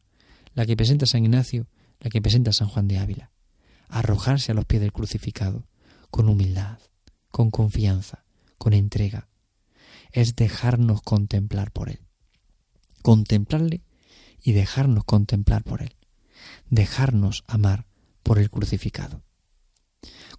la 0.53 0.65
que 0.65 0.77
presenta 0.77 1.05
San 1.05 1.23
Ignacio, 1.23 1.67
la 1.99 2.09
que 2.09 2.21
presenta 2.21 2.53
San 2.53 2.67
Juan 2.67 2.87
de 2.87 2.97
Ávila. 2.97 3.31
Arrojarse 3.89 4.51
a 4.51 4.55
los 4.55 4.65
pies 4.65 4.81
del 4.81 4.93
crucificado, 4.93 5.67
con 6.09 6.29
humildad, 6.29 6.79
con 7.31 7.51
confianza, 7.51 8.23
con 8.57 8.73
entrega. 8.73 9.27
Es 10.11 10.35
dejarnos 10.35 11.01
contemplar 11.01 11.71
por 11.71 11.89
Él. 11.89 11.99
Contemplarle 13.01 13.83
y 14.41 14.53
dejarnos 14.53 15.03
contemplar 15.03 15.63
por 15.63 15.81
Él. 15.81 15.95
Dejarnos 16.69 17.43
amar 17.47 17.87
por 18.23 18.39
el 18.39 18.49
crucificado. 18.49 19.23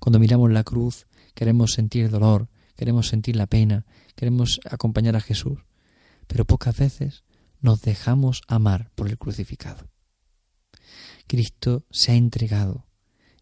Cuando 0.00 0.18
miramos 0.18 0.50
la 0.50 0.64
cruz, 0.64 1.06
queremos 1.38 1.74
sentir 1.74 2.10
dolor, 2.10 2.48
queremos 2.74 3.06
sentir 3.06 3.36
la 3.36 3.46
pena, 3.46 3.86
queremos 4.16 4.58
acompañar 4.68 5.14
a 5.14 5.20
Jesús, 5.20 5.60
pero 6.26 6.44
pocas 6.44 6.76
veces 6.76 7.22
nos 7.60 7.80
dejamos 7.80 8.42
amar 8.48 8.90
por 8.96 9.06
el 9.06 9.18
crucificado. 9.18 9.88
Cristo 11.28 11.86
se 11.92 12.10
ha 12.10 12.16
entregado 12.16 12.88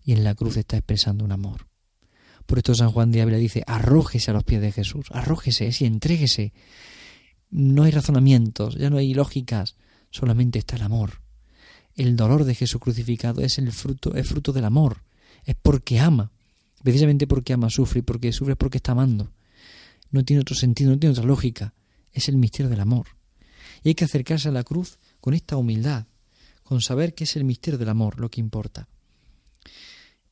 y 0.05 0.13
en 0.13 0.25
la 0.25 0.35
cruz 0.35 0.59
está 0.59 0.77
expresando 0.77 1.25
un 1.25 1.33
amor. 1.33 1.69
Por 2.45 2.59
esto 2.59 2.75
San 2.75 2.93
Juan 2.93 3.13
de 3.13 3.23
Ávila 3.23 3.39
dice, 3.39 3.63
arrójese 3.67 4.31
a 4.31 4.35
los 4.35 4.45
pies 4.45 4.61
de 4.61 4.73
Jesús, 4.73 5.07
arrójese 5.11 5.71
y 5.81 5.87
entréguese. 5.87 6.53
No 7.49 7.85
hay 7.85 7.93
razonamientos, 7.93 8.75
ya 8.75 8.91
no 8.91 8.99
hay 8.99 9.15
lógicas, 9.15 9.77
solamente 10.11 10.59
está 10.59 10.77
el 10.77 10.83
amor. 10.83 11.23
El 11.95 12.15
dolor 12.15 12.45
de 12.45 12.55
Jesús 12.55 12.79
crucificado 12.79 13.41
es 13.41 13.57
el 13.57 13.73
fruto, 13.73 14.15
es 14.17 14.29
fruto 14.29 14.53
del 14.53 14.67
amor, 14.67 15.03
es 15.45 15.55
porque 15.55 15.99
ama. 15.99 16.33
Precisamente 16.83 17.27
porque 17.27 17.53
ama, 17.53 17.71
sufre, 17.71 18.01
y 18.01 18.03
porque 18.03 18.33
sufre 18.33 18.53
es 18.53 18.59
porque 18.59 18.79
está 18.79 18.93
amando. 18.93 19.33
No 20.11 20.25
tiene 20.25 20.41
otro 20.41 20.55
sentido, 20.55 20.91
no 20.91 20.99
tiene 20.99 21.13
otra 21.13 21.25
lógica. 21.25 21.75
Es 22.13 22.29
el 22.29 22.37
misterio 22.37 22.71
del 22.71 22.81
amor. 22.81 23.09
Y 23.83 23.89
hay 23.89 23.95
que 23.95 24.05
acercarse 24.05 24.49
a 24.49 24.53
la 24.53 24.65
cruz 24.65 24.99
con 25.21 25.35
esta 25.35 25.57
humildad, 25.57 26.07
con 26.63 26.81
saber 26.81 27.15
que 27.15 27.25
es 27.25 27.37
el 27.37 27.45
misterio 27.45 27.79
del 27.79 27.89
amor 27.89 28.21
lo 28.21 28.31
que 28.31 28.41
importa. 28.41 28.89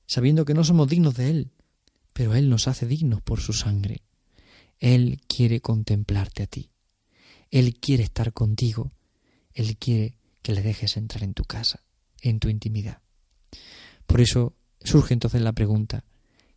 Sabiendo 0.07 0.44
que 0.44 0.54
no 0.54 0.64
somos 0.64 0.88
dignos 0.88 1.14
de 1.16 1.30
Él, 1.30 1.50
pero 2.12 2.35
Él 2.35 2.48
nos 2.48 2.68
hace 2.68 2.87
dignos 2.87 3.20
por 3.22 3.40
su 3.40 3.52
sangre. 3.52 4.02
Él 4.78 5.20
quiere 5.26 5.61
contemplarte 5.61 6.42
a 6.42 6.46
ti. 6.46 6.70
Él 7.50 7.76
quiere 7.78 8.04
estar 8.04 8.33
contigo. 8.33 8.92
Él 9.52 9.76
quiere 9.76 10.18
que 10.42 10.52
le 10.52 10.62
dejes 10.62 10.96
entrar 10.96 11.22
en 11.24 11.35
tu 11.35 11.44
casa, 11.44 11.85
en 12.20 12.38
tu 12.38 12.48
intimidad. 12.48 13.00
Por 14.07 14.20
eso 14.20 14.54
surge 14.83 15.14
entonces 15.14 15.40
la 15.40 15.52
pregunta, 15.52 16.04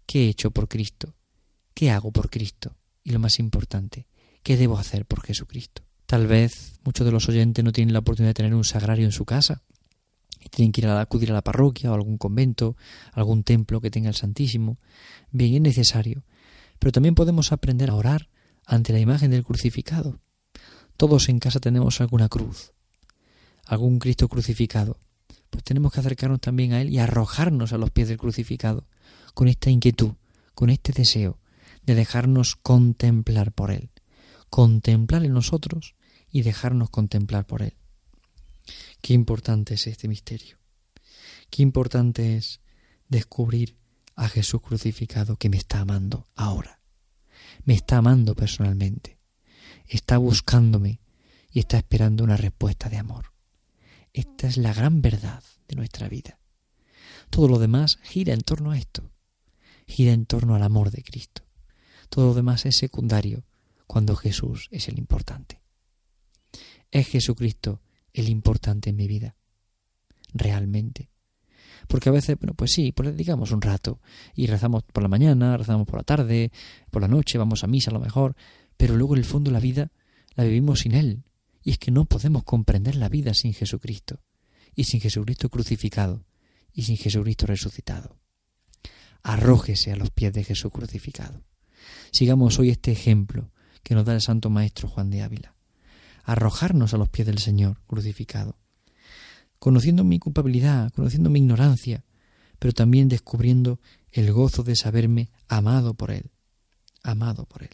¿qué 0.07 0.25
he 0.25 0.29
hecho 0.29 0.49
por 0.49 0.67
Cristo? 0.67 1.13
¿Qué 1.75 1.91
hago 1.91 2.11
por 2.11 2.31
Cristo? 2.31 2.75
Y 3.03 3.11
lo 3.11 3.19
más 3.19 3.37
importante, 3.37 4.07
¿qué 4.41 4.57
debo 4.57 4.79
hacer 4.79 5.05
por 5.05 5.21
Jesucristo? 5.21 5.83
Tal 6.07 6.25
vez 6.25 6.79
muchos 6.83 7.05
de 7.05 7.11
los 7.11 7.29
oyentes 7.29 7.63
no 7.63 7.71
tienen 7.71 7.93
la 7.93 7.99
oportunidad 7.99 8.31
de 8.31 8.35
tener 8.35 8.55
un 8.55 8.63
sagrario 8.63 9.05
en 9.05 9.11
su 9.11 9.25
casa 9.25 9.61
y 10.39 10.49
tienen 10.49 10.71
que 10.71 10.81
ir 10.81 10.87
a 10.87 10.99
acudir 10.99 11.29
a 11.31 11.33
la 11.33 11.43
parroquia 11.43 11.91
o 11.91 11.93
algún 11.93 12.17
convento, 12.17 12.77
algún 13.11 13.43
templo 13.43 13.81
que 13.81 13.91
tenga 13.91 14.09
el 14.09 14.15
Santísimo. 14.15 14.79
Bien, 15.31 15.53
es 15.53 15.61
necesario. 15.61 16.23
Pero 16.79 16.91
también 16.91 17.13
podemos 17.13 17.51
aprender 17.51 17.89
a 17.89 17.95
orar 17.95 18.29
ante 18.65 18.93
la 18.93 18.99
imagen 18.99 19.31
del 19.31 19.43
crucificado. 19.43 20.19
Todos 20.95 21.29
en 21.29 21.39
casa 21.39 21.59
tenemos 21.59 22.01
alguna 22.01 22.29
cruz, 22.29 22.71
algún 23.65 23.99
Cristo 23.99 24.29
crucificado. 24.29 24.97
Pues 25.49 25.63
tenemos 25.63 25.91
que 25.91 25.99
acercarnos 25.99 26.39
también 26.39 26.73
a 26.73 26.81
Él 26.81 26.89
y 26.89 26.99
arrojarnos 26.99 27.73
a 27.73 27.77
los 27.77 27.91
pies 27.91 28.07
del 28.07 28.17
crucificado, 28.17 28.85
con 29.37 29.49
esta 29.49 29.69
inquietud, 29.69 30.13
con 30.55 30.71
este 30.71 30.93
deseo 30.93 31.39
de 31.83 31.93
dejarnos 31.93 32.55
contemplar 32.55 33.51
por 33.51 33.69
Él, 33.69 33.91
contemplar 34.49 35.23
en 35.25 35.33
nosotros 35.33 35.93
y 36.31 36.41
dejarnos 36.41 36.89
contemplar 36.89 37.45
por 37.45 37.61
Él. 37.61 37.75
Qué 38.99 39.13
importante 39.13 39.75
es 39.75 39.85
este 39.85 40.07
misterio. 40.07 40.57
Qué 41.51 41.61
importante 41.61 42.35
es 42.35 42.61
descubrir 43.09 43.77
a 44.15 44.27
Jesús 44.27 44.59
crucificado 44.59 45.35
que 45.35 45.49
me 45.49 45.57
está 45.57 45.81
amando 45.81 46.25
ahora. 46.33 46.81
Me 47.63 47.75
está 47.75 47.97
amando 47.97 48.33
personalmente. 48.33 49.19
Está 49.85 50.17
buscándome 50.17 50.99
y 51.51 51.59
está 51.59 51.77
esperando 51.77 52.23
una 52.23 52.37
respuesta 52.37 52.89
de 52.89 52.97
amor. 52.97 53.33
Esta 54.13 54.47
es 54.47 54.57
la 54.57 54.73
gran 54.73 55.03
verdad 55.03 55.43
de 55.67 55.75
nuestra 55.75 56.09
vida. 56.09 56.39
Todo 57.29 57.47
lo 57.47 57.59
demás 57.59 57.99
gira 58.01 58.33
en 58.33 58.41
torno 58.41 58.71
a 58.71 58.79
esto. 58.79 59.11
Gira 59.87 60.13
en 60.13 60.25
torno 60.25 60.55
al 60.55 60.63
amor 60.63 60.91
de 60.91 61.01
Cristo. 61.01 61.43
Todo 62.09 62.27
lo 62.27 62.33
demás 62.33 62.65
es 62.65 62.75
secundario 62.75 63.45
cuando 63.87 64.15
Jesús 64.15 64.67
es 64.71 64.87
el 64.87 64.99
importante. 64.99 65.61
¿Es 66.91 67.07
Jesucristo 67.07 67.81
el 68.13 68.29
importante 68.29 68.89
en 68.89 68.95
mi 68.95 69.07
vida? 69.07 69.35
Realmente. 70.33 71.09
Porque 71.87 72.09
a 72.09 72.11
veces, 72.11 72.37
bueno, 72.39 72.53
pues 72.53 72.71
sí, 72.73 72.91
pues 72.91 73.15
le 73.15 73.33
un 73.33 73.61
rato 73.61 74.01
y 74.35 74.47
rezamos 74.47 74.83
por 74.83 75.03
la 75.03 75.09
mañana, 75.09 75.57
rezamos 75.57 75.87
por 75.87 75.99
la 75.99 76.03
tarde, 76.03 76.51
por 76.91 77.01
la 77.01 77.07
noche, 77.07 77.37
vamos 77.37 77.63
a 77.63 77.67
misa 77.67 77.91
a 77.91 77.93
lo 77.93 77.99
mejor, 77.99 78.35
pero 78.75 78.95
luego 78.95 79.15
en 79.15 79.19
el 79.19 79.25
fondo 79.25 79.51
la 79.51 79.59
vida 79.59 79.91
la 80.35 80.43
vivimos 80.43 80.81
sin 80.81 80.93
Él. 80.93 81.23
Y 81.63 81.71
es 81.71 81.79
que 81.79 81.91
no 81.91 82.05
podemos 82.05 82.43
comprender 82.43 82.95
la 82.95 83.09
vida 83.09 83.33
sin 83.33 83.53
Jesucristo, 83.53 84.21
y 84.75 84.85
sin 84.85 85.01
Jesucristo 85.01 85.49
crucificado, 85.49 86.25
y 86.71 86.83
sin 86.83 86.97
Jesucristo 86.97 87.45
resucitado. 87.45 88.19
Arrójese 89.23 89.91
a 89.91 89.95
los 89.95 90.09
pies 90.11 90.33
de 90.33 90.43
Jesús 90.43 90.71
crucificado. 90.71 91.43
Sigamos 92.11 92.59
hoy 92.59 92.69
este 92.69 92.91
ejemplo 92.91 93.51
que 93.83 93.95
nos 93.95 94.05
da 94.05 94.13
el 94.13 94.21
Santo 94.21 94.49
Maestro 94.49 94.87
Juan 94.87 95.09
de 95.09 95.21
Ávila. 95.21 95.55
Arrojarnos 96.23 96.93
a 96.93 96.97
los 96.97 97.09
pies 97.09 97.25
del 97.25 97.39
Señor 97.39 97.81
crucificado. 97.87 98.57
Conociendo 99.59 100.03
mi 100.03 100.19
culpabilidad, 100.19 100.91
conociendo 100.93 101.29
mi 101.29 101.39
ignorancia, 101.39 102.03
pero 102.59 102.73
también 102.73 103.07
descubriendo 103.07 103.79
el 104.11 104.31
gozo 104.31 104.63
de 104.63 104.75
saberme 104.75 105.29
amado 105.47 105.93
por 105.93 106.11
Él. 106.11 106.31
Amado 107.03 107.45
por 107.45 107.63
Él. 107.63 107.69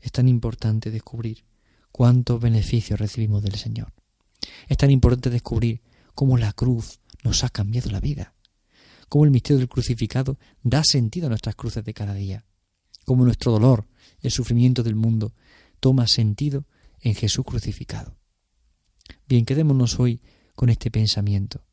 Es 0.00 0.12
tan 0.12 0.28
importante 0.28 0.90
descubrir 0.90 1.44
cuántos 1.92 2.40
beneficios 2.40 2.98
recibimos 2.98 3.42
del 3.42 3.54
Señor. 3.54 3.92
Es 4.68 4.76
tan 4.76 4.90
importante 4.90 5.30
descubrir 5.30 5.82
cómo 6.14 6.36
la 6.36 6.52
cruz 6.52 7.00
nos 7.22 7.44
ha 7.44 7.48
cambiado 7.48 7.90
la 7.90 8.00
vida, 8.00 8.33
cómo 9.08 9.24
el 9.24 9.30
misterio 9.30 9.58
del 9.58 9.68
crucificado 9.68 10.38
da 10.62 10.82
sentido 10.84 11.26
a 11.26 11.30
nuestras 11.30 11.54
cruces 11.54 11.84
de 11.84 11.94
cada 11.94 12.14
día, 12.14 12.44
cómo 13.04 13.24
nuestro 13.24 13.52
dolor, 13.52 13.86
el 14.20 14.30
sufrimiento 14.30 14.82
del 14.82 14.94
mundo, 14.94 15.34
toma 15.80 16.06
sentido 16.06 16.66
en 17.00 17.14
Jesús 17.14 17.44
crucificado. 17.44 18.16
Bien, 19.28 19.44
quedémonos 19.44 20.00
hoy 20.00 20.20
con 20.54 20.70
este 20.70 20.90
pensamiento. 20.90 21.64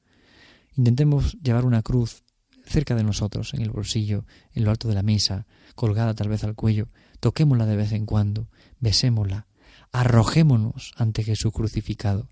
Intentemos 0.76 1.38
llevar 1.42 1.66
una 1.66 1.82
cruz 1.82 2.24
cerca 2.66 2.96
de 2.96 3.04
nosotros, 3.04 3.54
en 3.54 3.62
el 3.62 3.72
bolsillo, 3.72 4.26
en 4.54 4.64
lo 4.64 4.72
alto 4.72 4.88
de 4.88 4.96
la 4.96 5.04
mesa, 5.04 5.46
colgada 5.76 6.14
tal 6.14 6.30
vez 6.30 6.44
al 6.44 6.56
cuello, 6.56 6.90
toquémosla 7.20 7.66
de 7.66 7.76
vez 7.76 7.92
en 7.92 8.06
cuando, 8.06 8.50
besémosla, 8.80 9.48
arrojémonos 9.92 10.94
ante 10.96 11.24
Jesús 11.24 11.52
crucificado, 11.52 12.30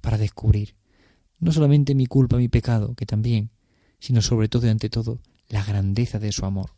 para 0.00 0.18
descubrir 0.18 0.76
no 1.38 1.50
solamente 1.52 1.94
mi 1.94 2.06
culpa, 2.06 2.36
mi 2.36 2.48
pecado, 2.48 2.94
que 2.94 3.06
también, 3.06 3.50
sino 4.02 4.20
sobre 4.20 4.48
todo 4.48 4.66
y 4.66 4.70
ante 4.70 4.90
todo, 4.90 5.20
la 5.48 5.62
grandeza 5.62 6.18
de 6.18 6.32
su 6.32 6.44
amor. 6.44 6.74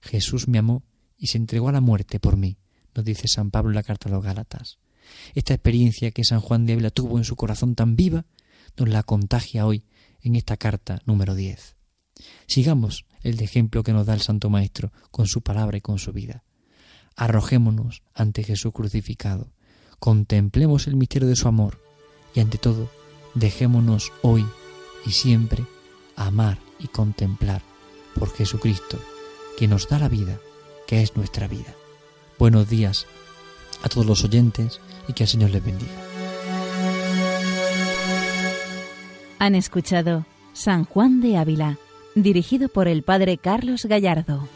Jesús 0.00 0.48
me 0.48 0.58
amó 0.58 0.82
y 1.16 1.28
se 1.28 1.38
entregó 1.38 1.68
a 1.68 1.72
la 1.72 1.80
muerte 1.80 2.18
por 2.18 2.36
mí, 2.36 2.58
nos 2.92 3.04
dice 3.04 3.28
San 3.28 3.52
Pablo 3.52 3.70
en 3.70 3.76
la 3.76 3.84
carta 3.84 4.08
a 4.08 4.12
los 4.12 4.24
Gálatas. 4.24 4.80
Esta 5.36 5.54
experiencia 5.54 6.10
que 6.10 6.24
San 6.24 6.40
Juan 6.40 6.66
de 6.66 6.72
Ávila 6.72 6.90
tuvo 6.90 7.18
en 7.18 7.24
su 7.24 7.36
corazón 7.36 7.76
tan 7.76 7.94
viva, 7.94 8.26
nos 8.76 8.88
la 8.88 9.04
contagia 9.04 9.64
hoy 9.64 9.84
en 10.20 10.34
esta 10.34 10.56
carta 10.56 11.00
número 11.06 11.36
10. 11.36 11.76
Sigamos 12.48 13.04
el 13.22 13.40
ejemplo 13.40 13.84
que 13.84 13.92
nos 13.92 14.04
da 14.04 14.14
el 14.14 14.22
Santo 14.22 14.50
Maestro 14.50 14.92
con 15.12 15.28
su 15.28 15.42
palabra 15.42 15.78
y 15.78 15.82
con 15.82 16.00
su 16.00 16.12
vida. 16.12 16.42
Arrojémonos 17.14 18.02
ante 18.12 18.42
Jesús 18.42 18.72
crucificado, 18.72 19.52
contemplemos 20.00 20.88
el 20.88 20.96
misterio 20.96 21.28
de 21.28 21.36
su 21.36 21.46
amor 21.46 21.80
y 22.34 22.40
ante 22.40 22.58
todo 22.58 22.90
dejémonos 23.34 24.10
hoy 24.22 24.44
y 25.06 25.12
siempre 25.12 25.64
amar 26.16 26.58
y 26.78 26.88
contemplar 26.88 27.62
por 28.14 28.32
Jesucristo, 28.32 28.98
que 29.58 29.68
nos 29.68 29.88
da 29.88 29.98
la 29.98 30.08
vida, 30.08 30.38
que 30.86 31.02
es 31.02 31.16
nuestra 31.16 31.46
vida. 31.46 31.74
Buenos 32.38 32.68
días 32.68 33.06
a 33.82 33.88
todos 33.88 34.06
los 34.06 34.24
oyentes 34.24 34.80
y 35.08 35.12
que 35.12 35.24
el 35.24 35.28
Señor 35.28 35.50
les 35.50 35.64
bendiga. 35.64 35.92
Han 39.38 39.54
escuchado 39.54 40.24
San 40.52 40.84
Juan 40.84 41.20
de 41.20 41.36
Ávila, 41.36 41.78
dirigido 42.14 42.68
por 42.68 42.88
el 42.88 43.02
Padre 43.02 43.36
Carlos 43.38 43.84
Gallardo. 43.84 44.48